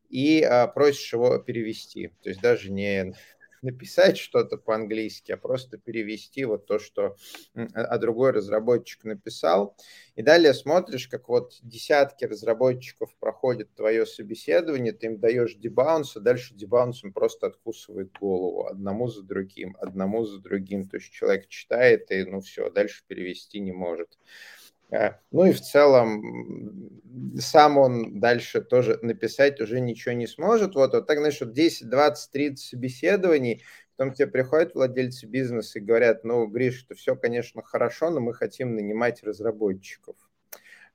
и 0.09 0.43
а, 0.43 0.67
просишь 0.67 1.13
его 1.13 1.39
перевести. 1.39 2.09
То 2.23 2.31
есть 2.31 2.41
даже 2.41 2.71
не 2.71 3.15
написать 3.62 4.18
что-то 4.18 4.57
по-английски, 4.57 5.33
а 5.33 5.37
просто 5.37 5.79
перевести 5.79 6.44
вот 6.44 6.66
то, 6.66 6.79
что 6.79 7.16
а, 7.55 7.62
а 7.64 7.99
другой 7.99 8.33
разработчик 8.33 9.05
написал. 9.05 9.77
И 10.14 10.23
далее 10.23 10.55
смотришь, 10.55 11.09
как 11.09 11.29
вот 11.29 11.55
десятки 11.62 12.25
разработчиков 12.25 13.14
проходят 13.18 13.75
твое 13.75 14.07
собеседование, 14.07 14.92
ты 14.92 15.07
им 15.07 15.18
даешь 15.18 15.55
дебаунс, 15.55 16.16
а 16.16 16.21
дальше 16.21 16.55
дебаунсом 16.55 17.12
просто 17.12 17.47
откусывает 17.47 18.12
голову 18.18 18.66
одному 18.66 19.09
за 19.09 19.23
другим, 19.23 19.77
одному 19.81 20.25
за 20.25 20.40
другим. 20.40 20.88
То 20.88 20.97
есть 20.97 21.11
человек 21.11 21.49
читает 21.49 22.11
и, 22.11 22.25
ну 22.25 22.40
все, 22.40 22.71
дальше 22.71 23.05
перевести 23.07 23.61
не 23.61 23.73
может. 23.73 24.18
Э, 24.90 25.12
ну 25.31 25.44
и 25.44 25.53
в 25.53 25.61
целом 25.61 27.01
сам 27.38 27.79
он 27.79 28.20
дальше 28.20 28.61
тоже 28.61 28.98
написать 29.03 29.61
уже 29.61 29.81
ничего 29.81 30.14
не 30.14 30.27
сможет. 30.27 30.74
Вот, 30.74 30.94
вот 30.94 31.07
так, 31.07 31.18
вот 31.18 31.53
10, 31.53 31.88
20, 31.88 32.31
30 32.31 32.59
собеседований, 32.59 33.62
потом 33.96 34.14
тебе 34.14 34.29
приходят 34.29 34.74
владельцы 34.74 35.27
бизнеса 35.27 35.79
и 35.79 35.83
говорят, 35.83 36.24
ну, 36.24 36.46
Гриш, 36.46 36.85
это 36.85 36.94
все, 36.94 37.16
конечно, 37.16 37.62
хорошо, 37.62 38.11
но 38.11 38.20
мы 38.20 38.35
хотим 38.35 38.74
нанимать 38.74 39.22
разработчиков. 39.22 40.16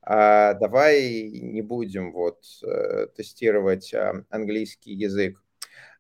А 0.01 0.53
давай 0.55 1.29
не 1.29 1.61
будем 1.61 2.11
вот 2.11 2.43
э, 2.61 3.07
тестировать 3.15 3.93
а, 3.93 4.25
английский 4.29 4.93
язык. 4.93 5.41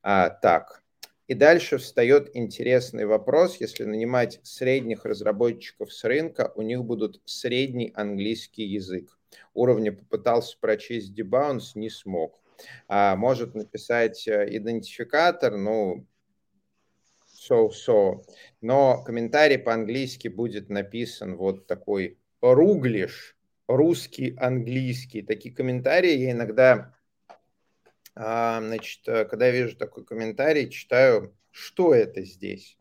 А, 0.01 0.29
так, 0.29 0.82
и 1.27 1.33
дальше 1.33 1.77
встает 1.77 2.29
интересный 2.35 3.05
вопрос, 3.05 3.57
если 3.59 3.85
нанимать 3.85 4.39
средних 4.43 5.05
разработчиков 5.05 5.93
с 5.93 6.03
рынка, 6.03 6.51
у 6.55 6.61
них 6.61 6.83
будут 6.83 7.21
средний 7.25 7.91
английский 7.95 8.65
язык. 8.65 9.17
Уровня 9.53 9.93
попытался 9.93 10.57
прочесть 10.59 11.17
debounce, 11.17 11.71
не 11.75 11.89
смог. 11.89 12.41
А 12.87 13.15
может 13.15 13.55
написать 13.55 14.27
э, 14.27 14.47
идентификатор, 14.49 15.57
ну, 15.57 16.05
so-so. 17.49 18.23
Но 18.61 19.03
комментарий 19.03 19.57
по-английски 19.57 20.27
будет 20.27 20.69
написан 20.69 21.35
вот 21.37 21.67
такой 21.67 22.19
руглиш, 22.41 23.35
русский, 23.67 24.35
английский. 24.37 25.21
Такие 25.21 25.53
комментарии 25.53 26.15
я 26.15 26.31
иногда 26.31 26.93
значит, 28.15 29.07
э, 29.07 29.25
когда 29.25 29.47
я 29.47 29.51
вижу 29.51 29.75
такой 29.75 30.05
комментарий, 30.05 30.69
читаю, 30.69 31.35
что 31.51 31.93
это 31.93 32.23
здесь. 32.23 32.77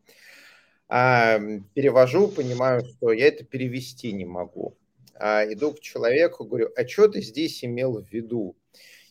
А, 0.87 1.39
перевожу, 1.73 2.27
понимаю, 2.27 2.85
что 2.85 3.11
я 3.11 3.27
это 3.27 3.43
перевести 3.43 4.11
не 4.11 4.25
могу. 4.25 4.77
А, 5.15 5.43
иду 5.45 5.73
к 5.73 5.79
человеку, 5.79 6.45
говорю, 6.45 6.69
а 6.75 6.87
что 6.87 7.07
ты 7.07 7.21
здесь 7.21 7.63
имел 7.63 8.01
в 8.01 8.11
виду? 8.11 8.55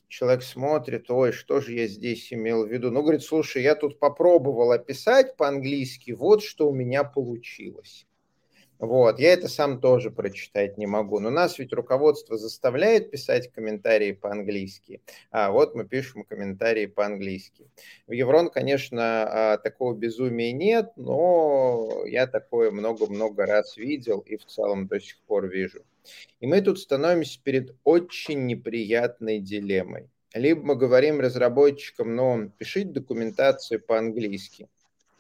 Человек 0.09 0.43
смотрит, 0.43 1.11
ой, 1.11 1.33
что 1.33 1.61
же 1.61 1.73
я 1.73 1.87
здесь 1.87 2.33
имел 2.33 2.67
в 2.67 2.71
виду? 2.71 2.91
Ну, 2.91 3.03
говорит, 3.03 3.23
слушай, 3.23 3.63
я 3.63 3.75
тут 3.75 3.99
попробовал 3.99 4.73
описать 4.73 5.37
по-английски, 5.37 6.11
вот 6.13 6.43
что 6.43 6.69
у 6.69 6.75
меня 6.75 7.03
получилось. 7.03 8.07
Вот, 8.83 9.21
я 9.21 9.35
это 9.35 9.47
сам 9.47 9.81
тоже 9.81 10.11
прочитать 10.11 10.77
не 10.77 10.87
могу. 10.87 11.21
Но 11.21 11.31
нас 11.31 11.57
ведь 11.61 11.73
руководство 11.73 12.37
заставляет 12.37 13.13
писать 13.13 13.49
комментарии 13.53 14.11
по-английски. 14.11 15.01
А 15.31 15.53
вот 15.53 15.77
мы 15.77 15.85
пишем 15.85 16.25
комментарии 16.25 16.87
по-английски. 16.87 17.71
В 18.09 18.13
Еврон, 18.13 18.51
конечно, 18.51 19.53
а, 19.53 19.59
такого 19.59 19.95
безумия 19.95 20.51
нет, 20.51 20.91
но 20.97 22.03
я 22.07 22.27
такое 22.27 22.73
много-много 22.73 23.47
раз 23.47 23.77
видел 23.77 24.19
и 24.19 24.37
в 24.37 24.47
целом 24.47 24.89
до 24.89 24.99
сих 24.99 25.17
пор 25.29 25.47
вижу. 25.47 25.85
И 26.41 26.49
мы 26.49 26.61
тут 26.61 26.81
становимся 26.81 27.39
перед 27.41 27.77
очень 27.85 28.47
неприятной 28.47 29.39
дилеммой. 29.39 30.11
Либо 30.35 30.61
мы 30.61 30.75
говорим 30.75 31.21
разработчикам, 31.21 32.17
ну, 32.17 32.51
пишите 32.59 32.91
документацию 32.91 33.81
по-английски 33.81 34.69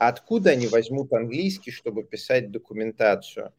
откуда 0.08 0.50
они 0.50 0.66
возьмут 0.66 1.12
английский, 1.12 1.70
чтобы 1.70 2.02
писать 2.02 2.50
документацию? 2.50 3.52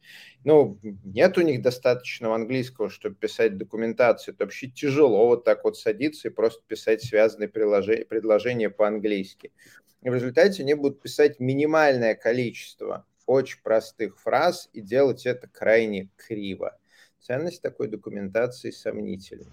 Ну, 0.44 0.78
нет 0.82 1.38
у 1.38 1.42
них 1.42 1.62
достаточного 1.62 2.34
английского, 2.34 2.90
чтобы 2.90 3.14
писать 3.16 3.56
документацию. 3.56 4.34
Это 4.34 4.44
вообще 4.44 4.68
тяжело 4.68 5.28
вот 5.28 5.44
так 5.44 5.64
вот 5.64 5.76
садиться 5.76 6.28
и 6.28 6.30
просто 6.30 6.62
писать 6.66 7.02
связанные 7.02 7.48
предложения 7.48 8.70
по-английски. 8.70 9.52
И 10.02 10.10
в 10.10 10.14
результате 10.14 10.62
они 10.62 10.74
будут 10.74 11.00
писать 11.00 11.40
минимальное 11.40 12.14
количество 12.14 13.06
очень 13.26 13.62
простых 13.62 14.20
фраз 14.20 14.68
и 14.72 14.80
делать 14.80 15.24
это 15.24 15.48
крайне 15.48 16.10
криво. 16.16 16.78
Ценность 17.20 17.62
такой 17.62 17.88
документации 17.88 18.70
сомнительна 18.70 19.50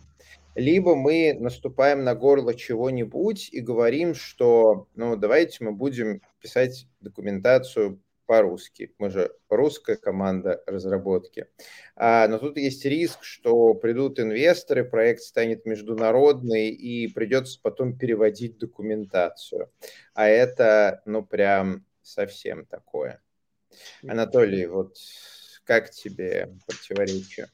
либо 0.55 0.95
мы 0.95 1.35
наступаем 1.39 2.03
на 2.03 2.15
горло 2.15 2.53
чего-нибудь 2.53 3.49
и 3.51 3.59
говорим, 3.59 4.13
что, 4.13 4.87
ну, 4.95 5.15
давайте 5.15 5.63
мы 5.63 5.71
будем 5.71 6.21
писать 6.41 6.87
документацию 6.99 8.01
по-русски. 8.25 8.93
Мы 8.97 9.09
же 9.09 9.29
русская 9.49 9.97
команда 9.97 10.63
разработки. 10.65 11.47
А, 11.97 12.27
но 12.29 12.39
тут 12.39 12.55
есть 12.55 12.85
риск, 12.85 13.23
что 13.23 13.73
придут 13.73 14.19
инвесторы, 14.19 14.85
проект 14.85 15.21
станет 15.21 15.65
международный, 15.65 16.69
и 16.69 17.07
придется 17.07 17.59
потом 17.61 17.97
переводить 17.97 18.57
документацию. 18.57 19.69
А 20.13 20.27
это, 20.27 21.01
ну, 21.05 21.25
прям 21.25 21.85
совсем 22.01 22.65
такое. 22.65 23.21
Анатолий, 24.07 24.65
вот 24.65 24.95
как 25.65 25.89
тебе 25.89 26.55
противоречие? 26.65 27.47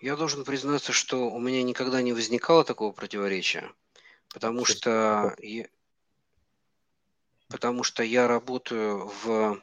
Я 0.00 0.16
должен 0.16 0.44
признаться, 0.44 0.92
что 0.92 1.30
у 1.30 1.38
меня 1.38 1.62
никогда 1.62 2.00
не 2.00 2.14
возникало 2.14 2.64
такого 2.64 2.90
противоречия, 2.90 3.70
потому 4.32 4.64
что 4.64 5.36
я, 5.38 5.66
потому 7.48 7.82
что 7.82 8.02
я 8.02 8.26
работаю 8.26 9.12
в 9.22 9.60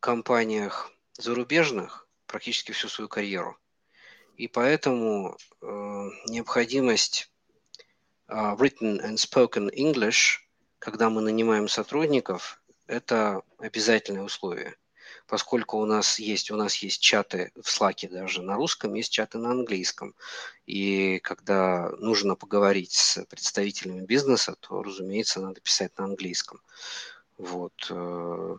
компаниях 0.00 0.90
зарубежных 1.12 2.08
практически 2.26 2.72
всю 2.72 2.88
свою 2.88 3.08
карьеру. 3.08 3.58
И 4.38 4.48
поэтому 4.48 5.36
э, 5.60 5.66
необходимость 6.28 7.30
э, 8.28 8.32
written 8.32 8.98
and 9.02 9.16
spoken 9.16 9.70
English, 9.74 10.38
когда 10.78 11.10
мы 11.10 11.20
нанимаем 11.20 11.68
сотрудников, 11.68 12.62
это 12.86 13.42
обязательное 13.58 14.22
условие 14.22 14.76
поскольку 15.28 15.78
у 15.78 15.84
нас 15.84 16.18
есть, 16.18 16.50
у 16.50 16.56
нас 16.56 16.76
есть 16.76 17.00
чаты 17.00 17.52
в 17.54 17.68
Slack 17.68 18.08
даже 18.08 18.42
на 18.42 18.56
русском, 18.56 18.94
есть 18.94 19.12
чаты 19.12 19.38
на 19.38 19.50
английском. 19.50 20.14
И 20.66 21.20
когда 21.20 21.90
нужно 21.98 22.34
поговорить 22.34 22.92
с 22.92 23.24
представителями 23.26 24.04
бизнеса, 24.04 24.56
то, 24.58 24.82
разумеется, 24.82 25.40
надо 25.40 25.60
писать 25.60 25.96
на 25.98 26.04
английском. 26.04 26.60
Вот. 27.36 27.74
Э, 27.90 28.56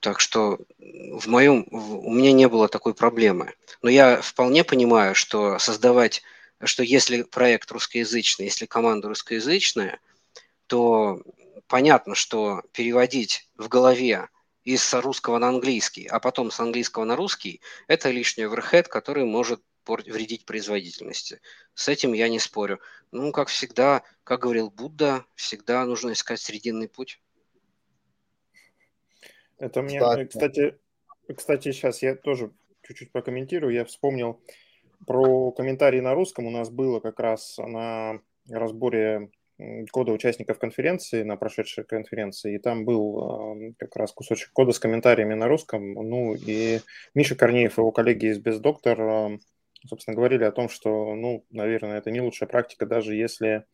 так 0.00 0.20
что 0.20 0.58
в 0.78 1.26
моем, 1.26 1.66
у 1.70 2.10
меня 2.10 2.32
не 2.32 2.48
было 2.48 2.66
такой 2.68 2.94
проблемы. 2.94 3.54
Но 3.82 3.90
я 3.90 4.20
вполне 4.22 4.64
понимаю, 4.64 5.14
что 5.14 5.58
создавать, 5.58 6.22
что 6.64 6.82
если 6.82 7.22
проект 7.22 7.70
русскоязычный, 7.70 8.46
если 8.46 8.64
команда 8.64 9.08
русскоязычная, 9.08 10.00
то 10.66 11.22
понятно, 11.66 12.14
что 12.14 12.62
переводить 12.72 13.48
в 13.56 13.68
голове 13.68 14.28
из 14.74 14.94
русского 14.94 15.38
на 15.38 15.48
английский, 15.48 16.06
а 16.06 16.20
потом 16.20 16.50
с 16.50 16.60
английского 16.60 17.04
на 17.04 17.16
русский, 17.16 17.60
это 17.88 18.10
лишний 18.10 18.44
оверхед, 18.44 18.88
который 18.88 19.24
может 19.24 19.62
вредить 19.86 20.44
производительности. 20.44 21.40
С 21.74 21.88
этим 21.88 22.12
я 22.12 22.28
не 22.28 22.38
спорю. 22.38 22.78
Ну, 23.10 23.32
как 23.32 23.48
всегда, 23.48 24.04
как 24.22 24.40
говорил 24.40 24.70
Будда, 24.70 25.24
всегда 25.34 25.84
нужно 25.84 26.12
искать 26.12 26.40
срединный 26.40 26.88
путь. 26.88 27.20
Это 29.58 29.82
мне, 29.82 30.00
кстати, 30.26 30.78
кстати, 31.36 31.72
сейчас 31.72 32.02
я 32.02 32.14
тоже 32.14 32.52
чуть-чуть 32.82 33.10
прокомментирую. 33.10 33.74
Я 33.74 33.84
вспомнил 33.84 34.40
про 35.06 35.50
комментарии 35.50 36.00
на 36.00 36.14
русском. 36.14 36.46
У 36.46 36.50
нас 36.50 36.70
было 36.70 37.00
как 37.00 37.18
раз 37.18 37.58
на 37.58 38.20
разборе 38.48 39.30
кода 39.90 40.12
участников 40.12 40.58
конференции, 40.58 41.22
на 41.22 41.36
прошедшей 41.36 41.84
конференции, 41.84 42.54
и 42.54 42.58
там 42.58 42.84
был 42.84 43.74
как 43.78 43.96
раз 43.96 44.12
кусочек 44.12 44.50
кода 44.52 44.72
с 44.72 44.78
комментариями 44.78 45.34
на 45.34 45.48
русском. 45.48 45.92
Ну 45.92 46.34
и 46.34 46.80
Миша 47.14 47.34
Корнеев 47.34 47.78
и 47.78 47.80
его 47.80 47.92
коллеги 47.92 48.26
из 48.26 48.38
Бездоктор, 48.38 49.38
собственно, 49.86 50.16
говорили 50.16 50.44
о 50.44 50.52
том, 50.52 50.68
что, 50.68 51.14
ну, 51.14 51.44
наверное, 51.50 51.98
это 51.98 52.10
не 52.10 52.20
лучшая 52.20 52.48
практика, 52.48 52.86
даже 52.86 53.14
если 53.14 53.64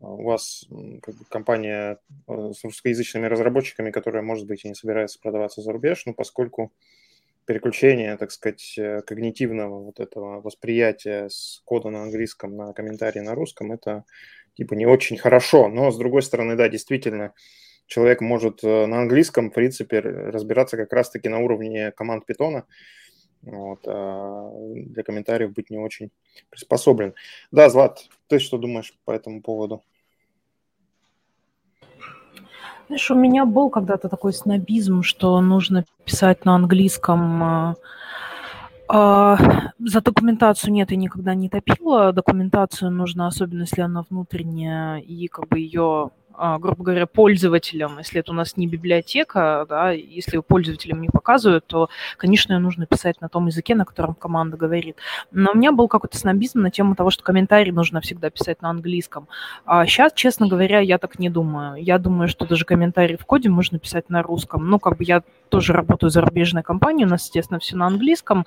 у 0.00 0.24
вас 0.24 0.66
как 1.02 1.14
бы, 1.14 1.24
компания 1.28 1.98
с 2.26 2.64
русскоязычными 2.64 3.26
разработчиками, 3.26 3.90
которая, 3.90 4.22
может 4.22 4.46
быть, 4.46 4.64
и 4.64 4.68
не 4.68 4.74
собирается 4.74 5.18
продаваться 5.20 5.62
за 5.62 5.72
рубеж, 5.72 6.04
ну, 6.06 6.14
поскольку 6.14 6.72
переключение, 7.46 8.16
так 8.16 8.30
сказать, 8.30 8.74
э, 8.78 9.02
когнитивного 9.02 9.80
вот 9.80 10.00
этого 10.00 10.40
восприятия 10.40 11.28
с 11.28 11.60
кода 11.64 11.90
на 11.90 12.02
английском 12.02 12.56
на 12.56 12.72
комментарии 12.72 13.20
на 13.20 13.34
русском, 13.34 13.72
это 13.72 14.04
типа 14.54 14.74
не 14.74 14.86
очень 14.86 15.16
хорошо. 15.16 15.68
Но, 15.68 15.90
с 15.90 15.98
другой 15.98 16.22
стороны, 16.22 16.56
да, 16.56 16.68
действительно, 16.68 17.32
человек 17.86 18.20
может 18.20 18.64
э, 18.64 18.86
на 18.86 19.00
английском, 19.00 19.50
в 19.50 19.54
принципе, 19.54 20.00
разбираться 20.00 20.76
как 20.76 20.92
раз-таки 20.92 21.28
на 21.28 21.38
уровне 21.38 21.92
команд 21.92 22.26
питона, 22.26 22.64
вот, 23.42 23.80
а 23.86 24.50
для 24.74 25.02
комментариев 25.02 25.52
быть 25.52 25.70
не 25.70 25.78
очень 25.78 26.10
приспособлен. 26.50 27.14
Да, 27.50 27.68
Злат, 27.68 28.08
ты 28.28 28.38
что 28.38 28.58
думаешь 28.58 28.96
по 29.04 29.10
этому 29.12 29.42
поводу? 29.42 29.82
Знаешь, 32.86 33.10
у 33.10 33.14
меня 33.14 33.46
был 33.46 33.70
когда-то 33.70 34.08
такой 34.08 34.32
снобизм, 34.32 35.02
что 35.02 35.40
нужно 35.40 35.84
писать 36.04 36.44
на 36.44 36.54
английском. 36.54 37.76
А, 38.86 39.38
за 39.78 40.00
документацию 40.00 40.72
нет, 40.72 40.90
я 40.90 40.96
никогда 40.96 41.34
не 41.34 41.48
топила. 41.48 42.12
Документацию 42.12 42.90
нужно, 42.90 43.26
особенно 43.26 43.62
если 43.62 43.80
она 43.80 44.04
внутренняя, 44.08 44.98
и 44.98 45.26
как 45.28 45.48
бы 45.48 45.58
ее 45.58 46.10
грубо 46.36 46.84
говоря, 46.84 47.06
пользователям, 47.06 47.98
если 47.98 48.20
это 48.20 48.32
у 48.32 48.34
нас 48.34 48.56
не 48.56 48.66
библиотека, 48.66 49.66
да, 49.68 49.90
если 49.90 50.38
пользователям 50.38 51.00
не 51.00 51.08
показывают, 51.08 51.66
то, 51.66 51.88
конечно, 52.16 52.58
нужно 52.58 52.86
писать 52.86 53.20
на 53.20 53.28
том 53.28 53.46
языке, 53.46 53.74
на 53.74 53.84
котором 53.84 54.14
команда 54.14 54.56
говорит. 54.56 54.96
Но 55.30 55.52
у 55.52 55.56
меня 55.56 55.72
был 55.72 55.88
какой-то 55.88 56.18
снобизм 56.18 56.60
на 56.60 56.70
тему 56.70 56.94
того, 56.94 57.10
что 57.10 57.22
комментарии 57.22 57.70
нужно 57.70 58.00
всегда 58.00 58.30
писать 58.30 58.62
на 58.62 58.70
английском. 58.70 59.28
А 59.64 59.86
сейчас, 59.86 60.12
честно 60.12 60.48
говоря, 60.48 60.80
я 60.80 60.98
так 60.98 61.18
не 61.18 61.30
думаю. 61.30 61.82
Я 61.82 61.98
думаю, 61.98 62.28
что 62.28 62.46
даже 62.46 62.64
комментарии 62.64 63.16
в 63.16 63.24
коде 63.26 63.48
можно 63.48 63.78
писать 63.78 64.10
на 64.10 64.22
русском. 64.22 64.68
Ну, 64.68 64.78
как 64.78 64.96
бы 64.96 65.04
я 65.04 65.22
тоже 65.48 65.72
работаю 65.72 66.10
в 66.10 66.12
зарубежной 66.12 66.64
компании, 66.64 67.04
у 67.04 67.08
нас, 67.08 67.26
естественно, 67.26 67.60
все 67.60 67.76
на 67.76 67.86
английском, 67.86 68.44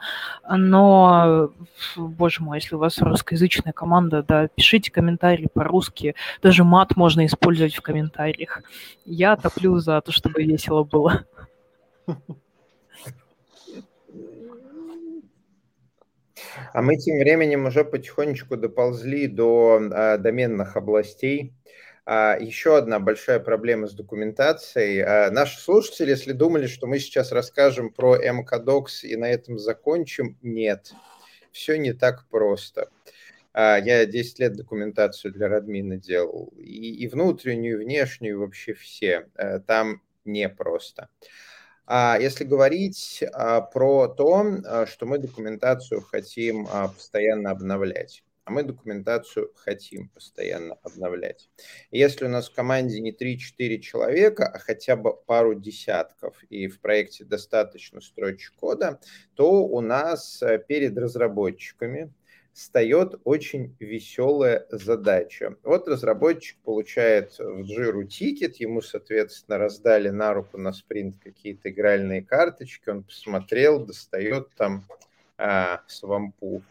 но, 0.50 1.52
боже 1.96 2.44
мой, 2.44 2.58
если 2.58 2.76
у 2.76 2.80
вас 2.80 3.00
русскоязычная 3.00 3.72
команда, 3.72 4.24
да, 4.28 4.50
пишите 4.50 4.92
комментарии 4.92 5.48
по-русски, 5.54 6.16
даже 6.42 6.66
мат 6.66 6.98
можно 6.98 7.26
использовать 7.26 7.77
в 7.78 7.82
комментариях. 7.82 8.62
Я 9.06 9.36
топлю 9.36 9.78
за 9.80 10.02
то, 10.02 10.12
чтобы 10.12 10.44
весело 10.44 10.84
было. 10.84 11.26
А 16.74 16.82
мы 16.82 16.98
тем 16.98 17.20
временем 17.20 17.66
уже 17.66 17.84
потихонечку 17.84 18.58
доползли 18.58 19.28
до 19.28 19.80
э, 19.80 20.18
доменных 20.18 20.76
областей. 20.76 21.54
А, 22.06 22.38
еще 22.40 22.78
одна 22.78 23.00
большая 23.00 23.40
проблема 23.40 23.88
с 23.88 23.94
документацией. 23.94 25.02
А, 25.02 25.30
наши 25.30 25.60
слушатели, 25.60 26.12
если 26.12 26.32
думали, 26.32 26.68
что 26.68 26.88
мы 26.88 27.00
сейчас 27.00 27.32
расскажем 27.32 27.92
про 27.92 28.18
МКДокс 28.18 29.04
и 29.04 29.16
на 29.18 29.30
этом 29.30 29.60
закончим, 29.60 30.38
нет. 30.42 30.94
Все 31.52 31.78
не 31.78 31.94
так 31.94 32.26
просто. 32.30 32.90
Я 33.58 34.06
10 34.06 34.40
лет 34.40 34.54
документацию 34.56 35.34
для 35.34 35.48
Радмина 35.48 35.98
делал. 35.98 36.54
И, 36.58 37.04
и 37.04 37.08
внутреннюю, 37.08 37.82
и 37.82 37.86
внешнюю, 37.86 38.40
вообще 38.40 38.74
все. 38.74 39.30
Э, 39.36 39.60
там 39.60 40.02
непросто. 40.26 41.10
А 41.90 42.18
если 42.20 42.44
говорить 42.44 43.24
а, 43.32 43.62
про 43.62 44.10
то, 44.10 44.46
а, 44.66 44.86
что 44.86 45.06
мы 45.06 45.20
документацию 45.20 46.02
хотим 46.02 46.68
а, 46.70 46.90
постоянно 46.90 47.52
обновлять, 47.52 48.24
а 48.44 48.52
мы 48.52 48.64
документацию 48.64 49.52
хотим 49.56 50.10
постоянно 50.10 50.76
обновлять. 50.84 51.50
Если 51.92 52.26
у 52.26 52.30
нас 52.30 52.50
в 52.50 52.54
команде 52.54 53.00
не 53.00 53.14
3-4 53.14 53.80
человека, 53.80 54.48
а 54.48 54.60
хотя 54.60 54.98
бы 54.98 55.16
пару 55.16 55.56
десятков, 55.56 56.44
и 56.50 56.68
в 56.68 56.82
проекте 56.82 57.24
достаточно 57.24 58.02
строчек 58.02 58.54
кода, 58.56 59.00
то 59.36 59.66
у 59.66 59.80
нас 59.80 60.42
э, 60.42 60.60
перед 60.60 60.98
разработчиками 60.98 62.14
встает 62.58 63.22
очень 63.24 63.76
веселая 63.80 64.66
задача. 64.72 65.58
Вот 65.62 65.88
разработчик 65.88 66.58
получает 66.64 67.38
в 67.38 67.62
Jira 67.62 68.04
тикет, 68.06 68.56
ему, 68.56 68.82
соответственно, 68.82 69.60
раздали 69.60 70.10
на 70.10 70.34
руку 70.34 70.58
на 70.58 70.74
спринт 70.74 71.18
какие-то 71.24 71.70
игральные 71.70 72.24
карточки, 72.24 72.90
он 72.90 73.04
посмотрел, 73.04 73.86
достает 73.86 74.50
там 74.56 74.86
а, 75.38 75.82
свампу, 75.86 76.64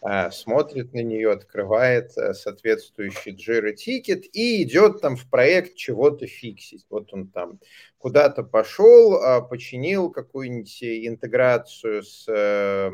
а, 0.00 0.30
смотрит 0.30 0.94
на 0.94 1.00
нее, 1.00 1.32
открывает 1.32 2.16
а, 2.16 2.34
соответствующий 2.34 3.34
Jira 3.34 3.72
тикет 3.72 4.24
и 4.32 4.62
идет 4.62 5.00
там 5.00 5.16
в 5.16 5.28
проект 5.28 5.74
чего-то 5.74 6.28
фиксить. 6.28 6.86
Вот 6.88 7.12
он 7.12 7.26
там 7.26 7.58
куда-то 7.98 8.44
пошел, 8.44 9.16
а, 9.16 9.40
починил 9.40 10.08
какую-нибудь 10.08 10.84
интеграцию 10.84 12.04
с 12.04 12.28
э, 12.28 12.90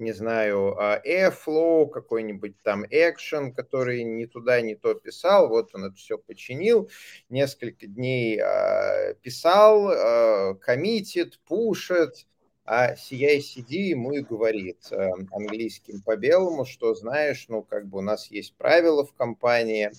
не 0.00 0.12
знаю, 0.12 0.76
а, 0.78 1.00
Airflow, 1.06 1.88
какой-нибудь 1.88 2.60
там 2.62 2.84
Action, 2.84 3.52
который 3.52 4.02
ни 4.02 4.24
туда, 4.24 4.60
ни 4.60 4.74
то 4.74 4.94
писал, 4.94 5.48
вот 5.48 5.74
он 5.74 5.84
это 5.84 5.94
все 5.96 6.18
починил, 6.18 6.90
несколько 7.28 7.86
дней 7.86 8.40
э, 8.40 9.14
писал, 9.22 10.56
коммитит, 10.60 11.38
пушит, 11.46 12.26
а 12.64 12.94
CI-CD 12.94 13.72
ему 13.72 14.12
и 14.12 14.20
говорит 14.20 14.90
английским 15.32 16.02
по 16.02 16.16
белому, 16.16 16.64
что 16.64 16.94
знаешь, 16.94 17.46
ну 17.48 17.62
как 17.62 17.88
бы 17.88 17.98
у 17.98 18.00
нас 18.00 18.30
есть 18.30 18.54
правила 18.56 19.04
в 19.04 19.12
компании, 19.12 19.90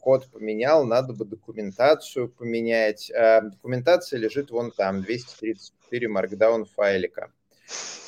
код 0.00 0.30
поменял, 0.30 0.84
надо 0.84 1.14
бы 1.14 1.24
документацию 1.24 2.28
поменять. 2.28 3.10
Документация 3.10 4.18
лежит 4.18 4.50
вон 4.50 4.72
там, 4.72 5.02
234 5.02 6.08
markdown 6.08 6.66
файлика. 6.66 7.32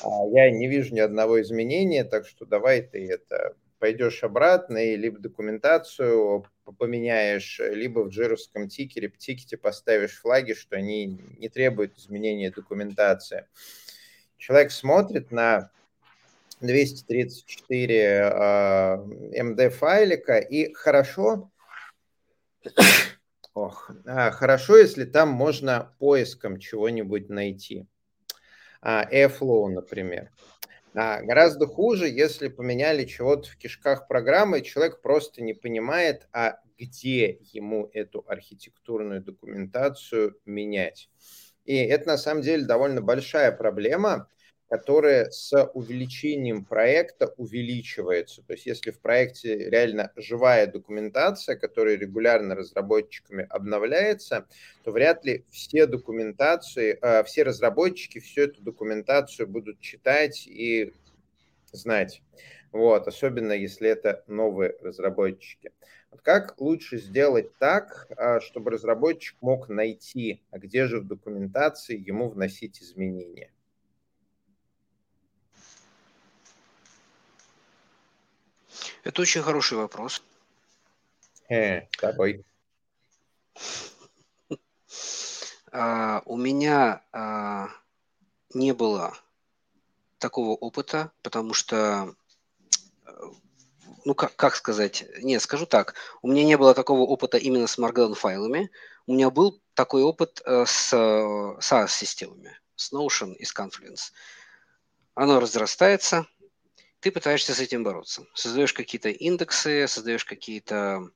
А, 0.03 0.07
я 0.31 0.51
не 0.51 0.67
вижу 0.67 0.93
ни 0.93 0.99
одного 0.99 1.41
изменения, 1.41 2.03
так 2.03 2.27
что 2.27 2.45
давай 2.45 2.81
ты 2.81 3.07
это 3.09 3.55
пойдешь 3.79 4.23
обратно 4.23 4.77
и 4.77 4.95
либо 4.95 5.19
документацию 5.19 6.45
поменяешь, 6.77 7.59
либо 7.59 8.01
в 8.01 8.09
джировском 8.09 8.69
тикере, 8.69 9.09
в 9.09 9.17
тикете 9.17 9.57
поставишь 9.57 10.19
флаги, 10.19 10.53
что 10.53 10.75
они 10.75 11.19
не 11.39 11.49
требуют 11.49 11.97
изменения 11.97 12.51
документации. 12.51 13.47
Человек 14.37 14.71
смотрит 14.71 15.31
на 15.31 15.71
234 16.61 17.95
э, 17.95 18.31
MD 19.41 19.69
файлика 19.71 20.37
и 20.37 20.73
хорошо, 20.73 21.51
ох, 23.53 23.89
а, 24.05 24.31
хорошо, 24.31 24.77
если 24.77 25.05
там 25.05 25.29
можно 25.29 25.95
поиском 25.99 26.59
чего-нибудь 26.59 27.29
найти. 27.29 27.87
Airflow, 28.83 29.67
например. 29.67 30.31
А 30.93 31.21
гораздо 31.21 31.67
хуже, 31.67 32.09
если 32.09 32.49
поменяли 32.49 33.05
чего-то 33.05 33.49
в 33.49 33.57
кишках 33.57 34.07
программы, 34.07 34.59
и 34.59 34.63
человек 34.63 35.01
просто 35.01 35.41
не 35.41 35.53
понимает, 35.53 36.27
а 36.33 36.57
где 36.77 37.39
ему 37.53 37.89
эту 37.93 38.25
архитектурную 38.27 39.21
документацию 39.21 40.37
менять. 40.45 41.09
И 41.63 41.75
это 41.77 42.07
на 42.07 42.17
самом 42.17 42.41
деле 42.41 42.65
довольно 42.65 43.01
большая 43.01 43.51
проблема, 43.51 44.27
которая 44.71 45.29
с 45.31 45.65
увеличением 45.73 46.63
проекта 46.63 47.33
увеличивается. 47.35 48.41
То 48.41 48.53
есть 48.53 48.65
если 48.65 48.91
в 48.91 49.01
проекте 49.01 49.69
реально 49.69 50.13
живая 50.15 50.65
документация, 50.65 51.57
которая 51.57 51.97
регулярно 51.97 52.55
разработчиками 52.55 53.45
обновляется, 53.49 54.47
то 54.85 54.91
вряд 54.91 55.25
ли 55.25 55.43
все 55.49 55.87
документации, 55.87 56.97
э, 57.01 57.21
все 57.25 57.43
разработчики 57.43 58.19
всю 58.21 58.43
эту 58.43 58.61
документацию 58.61 59.45
будут 59.45 59.81
читать 59.81 60.47
и 60.47 60.93
знать. 61.73 62.21
Вот, 62.71 63.09
особенно 63.09 63.51
если 63.51 63.89
это 63.89 64.23
новые 64.27 64.77
разработчики. 64.81 65.73
Как 66.23 66.61
лучше 66.61 66.97
сделать 66.97 67.57
так, 67.57 68.07
э, 68.15 68.39
чтобы 68.39 68.71
разработчик 68.71 69.35
мог 69.41 69.67
найти, 69.67 70.41
а 70.49 70.59
где 70.59 70.85
же 70.85 71.01
в 71.01 71.07
документации 71.07 71.97
ему 71.97 72.29
вносить 72.29 72.81
изменения? 72.81 73.51
Это 79.03 79.21
очень 79.21 79.41
хороший 79.41 79.77
вопрос. 79.77 80.23
Э, 81.49 81.81
какой? 81.97 82.43
А, 85.73 86.21
у 86.25 86.35
меня 86.35 87.01
а, 87.13 87.69
не 88.53 88.73
было 88.73 89.17
такого 90.17 90.51
опыта, 90.51 91.11
потому 91.21 91.53
что, 91.53 92.13
ну 94.03 94.13
как, 94.13 94.35
как 94.35 94.55
сказать, 94.57 95.05
нет, 95.19 95.41
скажу 95.41 95.65
так, 95.65 95.95
у 96.21 96.27
меня 96.27 96.43
не 96.43 96.57
было 96.57 96.73
такого 96.73 97.03
опыта 97.03 97.37
именно 97.37 97.67
с 97.67 97.79
Markdown 97.79 98.15
файлами, 98.15 98.69
у 99.07 99.13
меня 99.13 99.29
был 99.29 99.61
такой 99.73 100.03
опыт 100.03 100.41
э, 100.45 100.65
с 100.67 100.93
SaaS-системами, 100.93 102.59
с 102.75 102.91
Notion 102.93 103.33
и 103.35 103.45
с 103.45 103.55
Confluence. 103.55 104.11
Оно 105.15 105.39
разрастается, 105.39 106.27
ты 107.01 107.11
пытаешься 107.11 107.53
с 107.53 107.59
этим 107.59 107.83
бороться. 107.83 108.25
Создаешь 108.33 108.73
какие-то 108.73 109.09
индексы, 109.09 109.87
создаешь 109.87 110.23
какие-то 110.23 111.09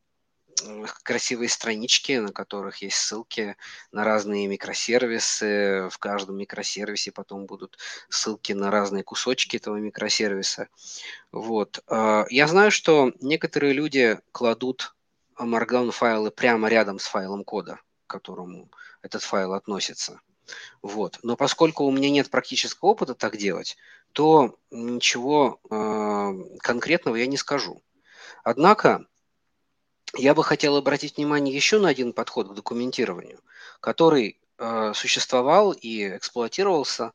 красивые 1.03 1.49
странички, 1.49 2.13
на 2.13 2.31
которых 2.31 2.81
есть 2.81 2.95
ссылки 2.95 3.55
на 3.91 4.03
разные 4.03 4.47
микросервисы. 4.47 5.89
В 5.91 5.97
каждом 5.99 6.37
микросервисе 6.37 7.11
потом 7.11 7.45
будут 7.45 7.77
ссылки 8.09 8.53
на 8.53 8.71
разные 8.71 9.03
кусочки 9.03 9.57
этого 9.57 9.77
микросервиса. 9.77 10.69
Вот. 11.31 11.83
А, 11.87 12.25
я 12.29 12.47
знаю, 12.47 12.71
что 12.71 13.11
некоторые 13.21 13.73
люди 13.73 14.19
кладут 14.31 14.95
Markdown 15.37 15.91
файлы 15.91 16.31
прямо 16.31 16.69
рядом 16.69 16.99
с 16.99 17.05
файлом 17.05 17.43
кода, 17.43 17.79
к 18.07 18.09
которому 18.09 18.71
этот 19.01 19.23
файл 19.23 19.53
относится. 19.53 20.21
Вот. 20.81 21.19
Но 21.23 21.35
поскольку 21.35 21.83
у 21.83 21.91
меня 21.91 22.09
нет 22.09 22.29
практического 22.29 22.89
опыта 22.89 23.13
так 23.13 23.37
делать, 23.37 23.77
то 24.15 24.57
ничего 24.71 25.59
э, 25.69 26.57
конкретного 26.59 27.17
я 27.17 27.27
не 27.27 27.35
скажу. 27.35 27.81
Однако 28.45 29.05
я 30.15 30.33
бы 30.33 30.41
хотел 30.41 30.77
обратить 30.77 31.17
внимание 31.17 31.53
еще 31.53 31.79
на 31.79 31.89
один 31.89 32.13
подход 32.13 32.47
к 32.47 32.53
документированию, 32.53 33.41
который 33.81 34.39
э, 34.57 34.93
существовал 34.95 35.73
и 35.73 36.15
эксплуатировался, 36.15 37.11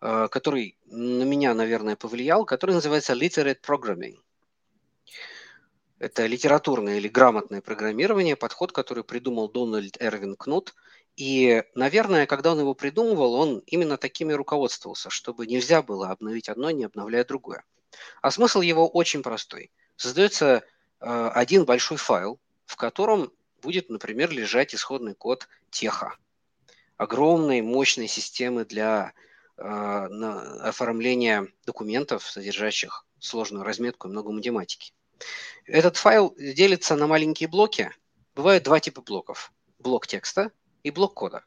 э, 0.00 0.28
который 0.30 0.78
на 0.86 1.24
меня, 1.24 1.54
наверное, 1.54 1.96
повлиял, 1.96 2.44
который 2.44 2.76
называется 2.76 3.14
literate 3.14 3.60
programming. 3.60 4.20
Это 5.98 6.26
литературное 6.26 6.98
или 6.98 7.08
грамотное 7.08 7.60
программирование, 7.60 8.36
подход, 8.36 8.70
который 8.70 9.02
придумал 9.02 9.48
Дональд 9.50 9.96
Эрвин 10.00 10.36
Кнут. 10.36 10.72
И, 11.16 11.62
наверное, 11.74 12.26
когда 12.26 12.52
он 12.52 12.60
его 12.60 12.74
придумывал, 12.74 13.34
он 13.34 13.58
именно 13.66 13.96
такими 13.96 14.32
руководствовался, 14.32 15.10
чтобы 15.10 15.46
нельзя 15.46 15.82
было 15.82 16.08
обновить 16.10 16.48
одно, 16.48 16.70
не 16.70 16.84
обновляя 16.84 17.24
другое. 17.24 17.64
А 18.22 18.30
смысл 18.30 18.60
его 18.60 18.88
очень 18.88 19.22
простой. 19.22 19.70
Создается 19.96 20.64
Э, 21.02 21.30
один 21.34 21.64
большой 21.64 21.96
файл, 21.96 22.38
в 22.64 22.76
котором 22.76 23.32
будет, 23.60 23.90
например, 23.90 24.30
лежать 24.30 24.74
исходный 24.74 25.14
код 25.14 25.48
теха, 25.70 26.16
огромной 26.96 27.60
мощной 27.60 28.06
системы 28.06 28.64
для 28.64 29.12
э, 29.56 29.62
оформления 29.62 31.48
документов, 31.66 32.30
содержащих 32.30 33.04
сложную 33.18 33.64
разметку 33.64 34.06
и 34.08 34.10
много 34.10 34.30
математики. 34.30 34.92
Этот 35.64 35.96
файл 35.96 36.34
делится 36.36 36.96
на 36.96 37.06
маленькие 37.06 37.48
блоки. 37.48 37.90
Бывают 38.34 38.64
два 38.64 38.80
типа 38.80 39.02
блоков. 39.02 39.52
Блок 39.78 40.06
текста 40.06 40.52
и 40.82 40.90
блок 40.90 41.14
кода. 41.14 41.44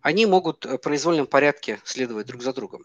Они 0.00 0.26
могут 0.26 0.64
в 0.64 0.78
произвольном 0.78 1.26
порядке 1.26 1.80
следовать 1.84 2.26
друг 2.26 2.42
за 2.42 2.52
другом. 2.52 2.84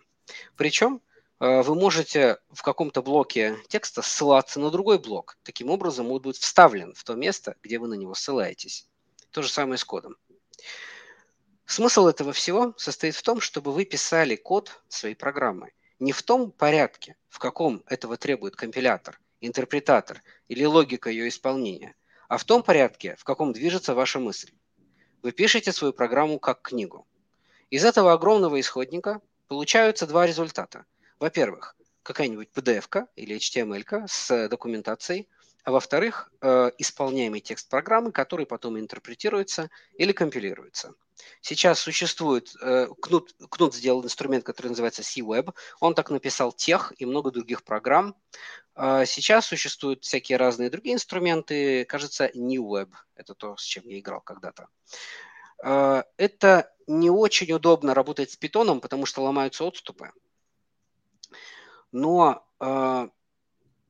Причем 0.55 1.01
Э, 1.39 1.61
вы 1.61 1.75
можете 1.75 2.37
в 2.49 2.61
каком-то 2.61 3.01
блоке 3.01 3.57
текста 3.67 4.01
ссылаться 4.01 4.59
на 4.59 4.69
другой 4.71 4.99
блок. 4.99 5.37
Таким 5.43 5.69
образом, 5.69 6.11
он 6.11 6.21
будет 6.21 6.35
вставлен 6.37 6.93
в 6.93 7.03
то 7.03 7.15
место, 7.15 7.55
где 7.63 7.79
вы 7.79 7.87
на 7.87 7.93
него 7.93 8.13
ссылаетесь. 8.13 8.87
То 9.31 9.41
же 9.41 9.49
самое 9.49 9.77
с 9.77 9.85
кодом. 9.85 10.17
Смысл 11.65 12.07
этого 12.07 12.33
всего 12.33 12.73
состоит 12.77 13.15
в 13.15 13.21
том, 13.21 13.39
чтобы 13.39 13.71
вы 13.71 13.85
писали 13.85 14.35
код 14.35 14.81
своей 14.87 15.15
программы 15.15 15.71
не 15.99 16.13
в 16.13 16.23
том 16.23 16.51
порядке, 16.51 17.17
в 17.27 17.39
каком 17.39 17.83
этого 17.85 18.15
требует 18.15 18.55
компилятор, 18.55 19.19
интерпретатор 19.41 20.23
или 20.47 20.63
логика 20.63 21.09
ее 21.09 21.27
исполнения, 21.27 21.93
а 22.29 22.37
в 22.37 22.45
том 22.45 22.63
порядке, 22.63 23.17
в 23.17 23.25
каком 23.25 23.51
движется 23.51 23.93
ваша 23.93 24.19
мысль. 24.19 24.51
Вы 25.21 25.31
пишете 25.31 25.71
свою 25.71 25.93
программу 25.93 26.39
как 26.39 26.61
книгу. 26.61 27.05
Из 27.69 27.85
этого 27.85 28.13
огромного 28.13 28.59
исходника 28.59 29.21
получаются 29.47 30.07
два 30.07 30.25
результата– 30.25 30.85
во-первых, 31.19 31.75
какая-нибудь 32.03 32.49
PDF 32.55 33.05
или 33.17 33.35
HTML 33.35 34.07
с 34.07 34.47
документацией, 34.47 35.27
а 35.63 35.71
во-вторых, 35.71 36.31
э, 36.41 36.71
исполняемый 36.77 37.41
текст 37.41 37.69
программы, 37.69 38.11
который 38.11 38.45
потом 38.45 38.79
интерпретируется 38.79 39.69
или 39.93 40.11
компилируется. 40.11 40.93
Сейчас 41.41 41.79
существует, 41.79 42.53
э, 42.61 42.87
Кнут, 43.01 43.35
Кнут 43.49 43.75
сделал 43.75 44.03
инструмент, 44.03 44.43
который 44.45 44.67
называется 44.67 45.03
C-Web, 45.03 45.53
он 45.79 45.93
так 45.93 46.09
написал 46.09 46.51
тех 46.51 46.93
и 46.97 47.05
много 47.05 47.31
других 47.31 47.63
программ. 47.63 48.15
А 48.75 49.05
сейчас 49.05 49.47
существуют 49.47 50.03
всякие 50.03 50.37
разные 50.37 50.69
другие 50.69 50.95
инструменты, 50.95 51.85
кажется, 51.85 52.31
New 52.33 52.63
Web, 52.63 52.91
это 53.15 53.35
то, 53.35 53.57
с 53.57 53.63
чем 53.63 53.83
я 53.87 53.99
играл 53.99 54.21
когда-то. 54.21 54.67
Э, 55.63 56.03
это 56.17 56.73
не 56.87 57.09
очень 57.09 57.51
удобно 57.51 57.93
работать 57.93 58.31
с 58.31 58.37
питоном, 58.37 58.79
потому 58.79 59.05
что 59.05 59.23
ломаются 59.23 59.63
отступы 59.63 60.11
но 61.91 62.45
э, 62.59 63.09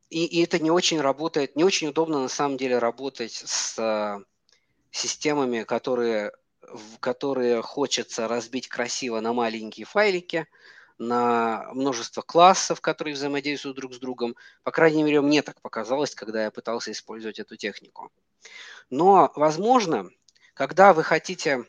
и, 0.10 0.26
и 0.26 0.43
это 0.43 0.60
не 0.60 0.72
очень 0.72 0.99
работает, 1.01 1.55
не 1.55 1.64
очень 1.64 1.89
удобно 1.89 2.22
на 2.22 2.30
самом 2.30 2.57
деле 2.57 2.80
работать 2.80 3.43
с 3.45 3.78
э, 3.78 4.24
системами, 4.91 5.64
которые, 5.64 6.32
которые 6.99 7.62
хочется 7.62 8.28
разбить 8.28 8.68
красиво 8.68 9.20
на 9.20 9.34
маленькие 9.34 9.86
файлики, 9.86 10.47
на 10.97 11.70
множество 11.74 12.22
классов, 12.22 12.82
которые 12.82 13.14
взаимодействуют 13.14 13.78
друг 13.78 13.93
с 13.93 13.99
другом. 13.99 14.36
По 14.64 14.72
крайней 14.72 15.03
мере, 15.03 15.22
мне 15.22 15.41
так 15.41 15.62
показалось, 15.62 16.16
когда 16.16 16.43
я 16.43 16.51
пытался 16.51 16.91
использовать 16.91 17.39
эту 17.39 17.55
технику. 17.55 18.12
Но, 18.89 19.32
возможно, 19.36 20.10
когда 20.55 20.93
вы 20.93 21.03
хотите, 21.03 21.66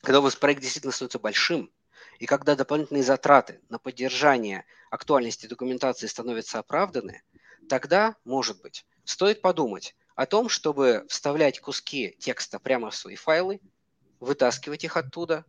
когда 0.00 0.20
у 0.20 0.22
вас 0.22 0.34
проект 0.34 0.62
действительно 0.62 0.92
становится 0.92 1.18
большим, 1.18 1.70
и 2.18 2.26
когда 2.26 2.56
дополнительные 2.56 3.02
затраты 3.02 3.60
на 3.68 3.78
поддержание 3.78 4.64
актуальности 4.90 5.46
документации 5.46 6.06
становятся 6.06 6.58
оправданы, 6.58 7.22
тогда, 7.68 8.16
может 8.24 8.60
быть, 8.62 8.86
стоит 9.04 9.42
подумать 9.42 9.94
о 10.14 10.26
том, 10.26 10.48
чтобы 10.48 11.04
вставлять 11.08 11.60
куски 11.60 12.16
текста 12.18 12.58
прямо 12.58 12.90
в 12.90 12.96
свои 12.96 13.16
файлы, 13.16 13.60
вытаскивать 14.20 14.84
их 14.84 14.96
оттуда 14.96 15.44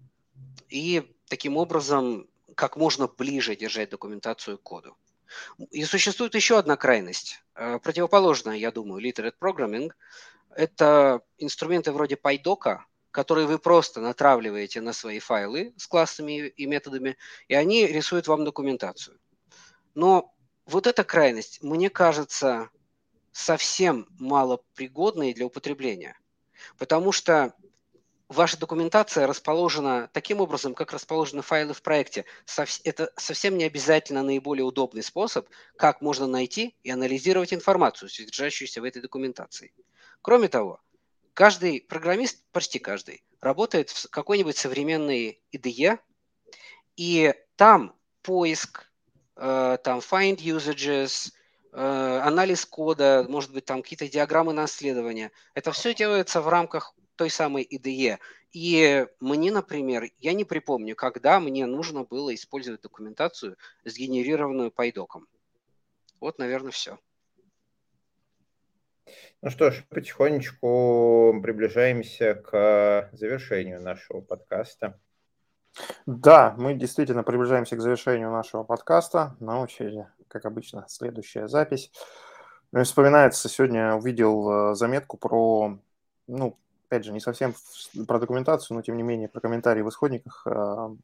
и 0.70 1.16
таким 1.28 1.58
образом 1.58 2.28
как 2.56 2.78
можно 2.78 3.08
ближе 3.08 3.56
держать 3.56 3.90
документацию 3.90 4.58
к 4.58 4.64
коду. 4.64 4.98
И 5.72 5.84
существует 5.84 6.36
еще 6.36 6.60
одна 6.60 6.78
крайность, 6.78 7.44
э, 7.56 7.80
противоположная, 7.80 8.56
я 8.56 8.72
думаю, 8.72 9.04
literate 9.04 9.36
programming. 9.40 9.92
Это 10.56 11.22
инструменты 11.38 11.92
вроде 11.92 12.16
PyDoc, 12.16 12.80
которые 13.12 13.48
вы 13.48 13.58
просто 13.60 14.02
натравливаете 14.02 14.82
на 14.82 14.94
свои 14.94 15.20
файлы 15.20 15.74
с 15.78 15.88
классами 15.88 16.48
и 16.48 16.66
методами, 16.66 17.18
и 17.48 17.56
они 17.56 17.88
рисуют 17.88 18.28
вам 18.28 18.44
документацию. 18.46 19.20
Но 19.96 20.34
вот 20.66 20.88
эта 20.88 21.04
крайность, 21.04 21.62
мне 21.62 21.90
кажется, 21.90 22.70
совсем 23.32 24.08
малопригодной 24.20 25.34
для 25.34 25.46
употребления, 25.46 26.18
потому 26.78 27.12
что 27.12 27.54
ваша 28.30 28.58
документация 28.58 29.28
расположена 29.28 30.10
таким 30.14 30.40
образом, 30.40 30.74
как 30.74 30.94
расположены 30.94 31.42
файлы 31.42 31.74
в 31.74 31.82
проекте. 31.82 32.26
Это 32.84 33.12
совсем 33.18 33.58
не 33.58 33.66
обязательно 33.66 34.24
наиболее 34.24 34.64
удобный 34.64 35.04
способ, 35.04 35.48
как 35.76 36.02
можно 36.02 36.28
найти 36.28 36.76
и 36.84 36.90
анализировать 36.90 37.54
информацию, 37.54 38.10
содержащуюся 38.10 38.82
в 38.82 38.86
этой 38.86 39.02
документации. 39.02 39.74
Кроме 40.22 40.48
того, 40.48 40.80
Каждый 41.34 41.82
программист, 41.82 42.44
почти 42.52 42.78
каждый, 42.78 43.24
работает 43.42 43.90
в 43.90 44.08
какой-нибудь 44.10 44.56
современной 44.56 45.42
IDE, 45.52 45.98
и 46.96 47.34
там 47.56 47.96
поиск, 48.22 48.92
там 49.36 50.00
find 50.00 50.38
usages, 50.38 51.32
э, 51.72 52.20
анализ 52.24 52.66
кода, 52.66 53.26
может 53.28 53.52
быть, 53.54 53.66
там 53.66 53.82
какие-то 53.82 54.08
диаграммы 54.08 54.54
наследования. 54.54 55.32
Это 55.54 55.72
все 55.72 55.94
делается 55.94 56.42
в 56.42 56.48
рамках 56.48 56.94
той 57.16 57.30
самой 57.30 57.64
IDE. 57.64 58.20
И 58.52 59.08
мне, 59.20 59.52
например, 59.52 60.10
я 60.20 60.34
не 60.34 60.46
припомню, 60.46 60.96
когда 60.96 61.40
мне 61.40 61.66
нужно 61.66 62.04
было 62.04 62.34
использовать 62.36 62.82
документацию, 62.82 63.58
сгенерированную 63.84 64.70
PyDoc. 64.70 65.24
Вот, 66.20 66.38
наверное, 66.38 66.72
все. 66.72 67.00
Ну 69.42 69.50
что 69.50 69.72
ж, 69.72 69.84
потихонечку 69.90 71.40
приближаемся 71.42 72.36
к 72.36 73.10
завершению 73.12 73.82
нашего 73.82 74.22
подкаста. 74.22 75.00
Да, 76.06 76.56
мы 76.58 76.74
действительно 76.74 77.24
приближаемся 77.24 77.76
к 77.76 77.82
завершению 77.82 78.32
нашего 78.32 78.64
подкаста. 78.64 79.36
На 79.40 79.60
очереди, 79.60 80.08
как 80.28 80.46
обычно, 80.46 80.86
следующая 80.88 81.48
запись. 81.48 81.92
Ну, 82.72 82.84
вспоминается, 82.84 83.50
сегодня 83.50 83.96
увидел 83.96 84.72
э, 84.72 84.76
заметку 84.76 85.18
про, 85.18 85.78
ну, 86.28 86.58
опять 86.88 87.06
же, 87.06 87.14
не 87.14 87.20
совсем 87.20 87.54
про 88.08 88.20
документацию, 88.20 88.76
но 88.76 88.82
тем 88.82 88.98
не 88.98 89.04
менее 89.04 89.30
про 89.30 89.42
комментарии 89.42 89.82
в 89.82 89.90
исходниках. 89.90 90.46
Э, 90.48 90.96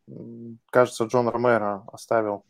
кажется, 0.71 1.05
Джон 1.05 1.29
Ромеро 1.29 1.83
оставил 1.91 2.43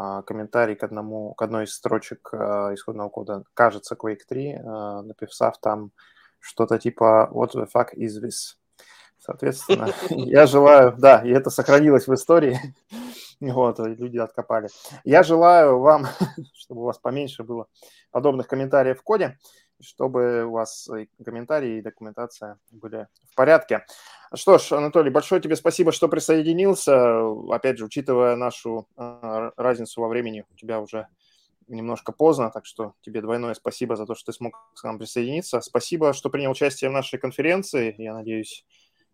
а, 0.00 0.22
комментарий 0.22 0.76
к, 0.76 0.84
одному, 0.84 1.34
к 1.34 1.42
одной 1.42 1.64
из 1.64 1.74
строчек 1.74 2.30
а, 2.32 2.72
исходного 2.72 3.08
кода, 3.08 3.42
кажется, 3.52 3.96
Quake 3.96 4.20
3, 4.28 4.60
а, 4.64 5.02
написав 5.02 5.58
там 5.58 5.90
что-то 6.38 6.78
типа 6.78 7.28
«What 7.32 7.54
the 7.54 7.68
fuck 7.68 7.88
is 7.96 8.22
this?» 8.22 8.57
Соответственно, 9.28 9.92
я 10.08 10.46
желаю, 10.46 10.94
да, 10.96 11.20
и 11.22 11.28
это 11.28 11.50
сохранилось 11.50 12.08
в 12.08 12.14
истории, 12.14 12.58
вот, 13.40 13.78
люди 13.78 14.16
откопали. 14.16 14.68
Я 15.04 15.22
желаю 15.22 15.80
вам, 15.80 16.06
чтобы 16.54 16.80
у 16.80 16.84
вас 16.84 16.96
поменьше 16.96 17.44
было 17.44 17.66
подобных 18.10 18.48
комментариев 18.48 18.98
в 18.98 19.02
коде. 19.02 19.38
чтобы 19.82 20.46
у 20.46 20.52
вас 20.52 20.88
и 20.88 21.10
комментарии 21.22 21.76
и 21.76 21.82
документация 21.82 22.58
были 22.70 23.06
в 23.30 23.34
порядке. 23.34 23.84
Что 24.34 24.56
ж, 24.56 24.72
Анатолий, 24.72 25.10
большое 25.10 25.42
тебе 25.42 25.56
спасибо, 25.56 25.92
что 25.92 26.08
присоединился. 26.08 27.20
Опять 27.52 27.76
же, 27.76 27.84
учитывая 27.84 28.34
нашу 28.34 28.88
э, 28.96 29.50
разницу 29.58 30.00
во 30.00 30.08
времени, 30.08 30.46
у 30.50 30.56
тебя 30.56 30.80
уже 30.80 31.06
немножко 31.68 32.12
поздно, 32.12 32.50
так 32.50 32.64
что 32.64 32.94
тебе 33.02 33.20
двойное 33.20 33.52
спасибо 33.52 33.94
за 33.94 34.06
то, 34.06 34.14
что 34.14 34.32
ты 34.32 34.36
смог 34.36 34.54
к 34.74 34.82
нам 34.84 34.98
присоединиться. 34.98 35.60
Спасибо, 35.60 36.14
что 36.14 36.30
принял 36.30 36.52
участие 36.52 36.88
в 36.88 36.94
нашей 36.94 37.18
конференции. 37.18 37.94
Я 37.98 38.14
надеюсь, 38.14 38.64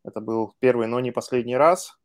это 0.05 0.21
был 0.21 0.55
первый, 0.61 0.87
но 0.87 1.01
не 1.01 1.11
последний 1.11 1.57
раз. 1.57 1.99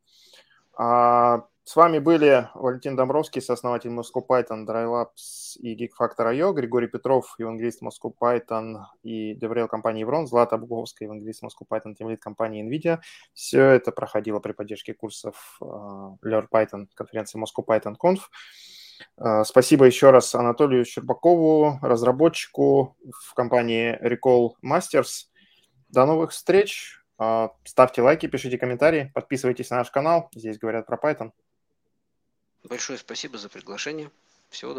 А, 0.76 1.44
с 1.64 1.76
вами 1.76 1.98
были 1.98 2.48
Валентин 2.54 2.96
Домбровский, 2.96 3.40
сооснователь 3.40 3.90
Moscow 3.90 4.26
Python, 4.28 4.66
DryLabs 4.66 5.56
и 5.58 5.76
GeekFactor.io, 5.76 6.52
Григорий 6.52 6.88
Петров, 6.88 7.34
евангелист 7.38 7.82
Moscow 7.82 8.12
Python 8.20 8.78
и 9.02 9.34
DevRel 9.34 9.68
компании 9.68 10.04
Evron, 10.04 10.26
Злата 10.26 10.56
Буговская, 10.56 11.06
евангелист 11.06 11.44
Moscow 11.44 11.66
Python, 11.70 11.94
тимлит 11.94 12.20
компании 12.20 12.66
NVIDIA. 12.66 12.98
Все 13.34 13.62
это 13.62 13.92
проходило 13.92 14.40
при 14.40 14.52
поддержке 14.52 14.94
курсов 14.94 15.58
uh, 15.62 16.16
Learn 16.24 16.48
Python 16.50 16.86
конференции 16.94 17.40
Moscow 17.40 17.64
Python 17.64 17.94
Conf. 18.02 18.20
Uh, 19.18 19.44
спасибо 19.44 19.84
еще 19.84 20.10
раз 20.10 20.34
Анатолию 20.34 20.84
Щербакову, 20.84 21.78
разработчику 21.82 22.96
в 23.12 23.34
компании 23.34 23.96
Recall 24.02 24.54
Masters. 24.64 25.26
До 25.88 26.06
новых 26.06 26.32
встреч. 26.32 26.99
А, 27.22 27.50
ставьте 27.64 28.00
лайки, 28.00 28.26
пишите 28.26 28.56
комментарии, 28.56 29.12
подписывайтесь 29.14 29.68
на 29.68 29.76
наш 29.76 29.90
канал. 29.90 30.30
Здесь 30.34 30.58
говорят 30.58 30.86
про 30.86 30.96
Python. 30.96 31.32
Большое 32.64 32.98
спасибо 32.98 33.36
за 33.36 33.50
приглашение. 33.50 34.10
Всего 34.48 34.70
доброго. 34.72 34.78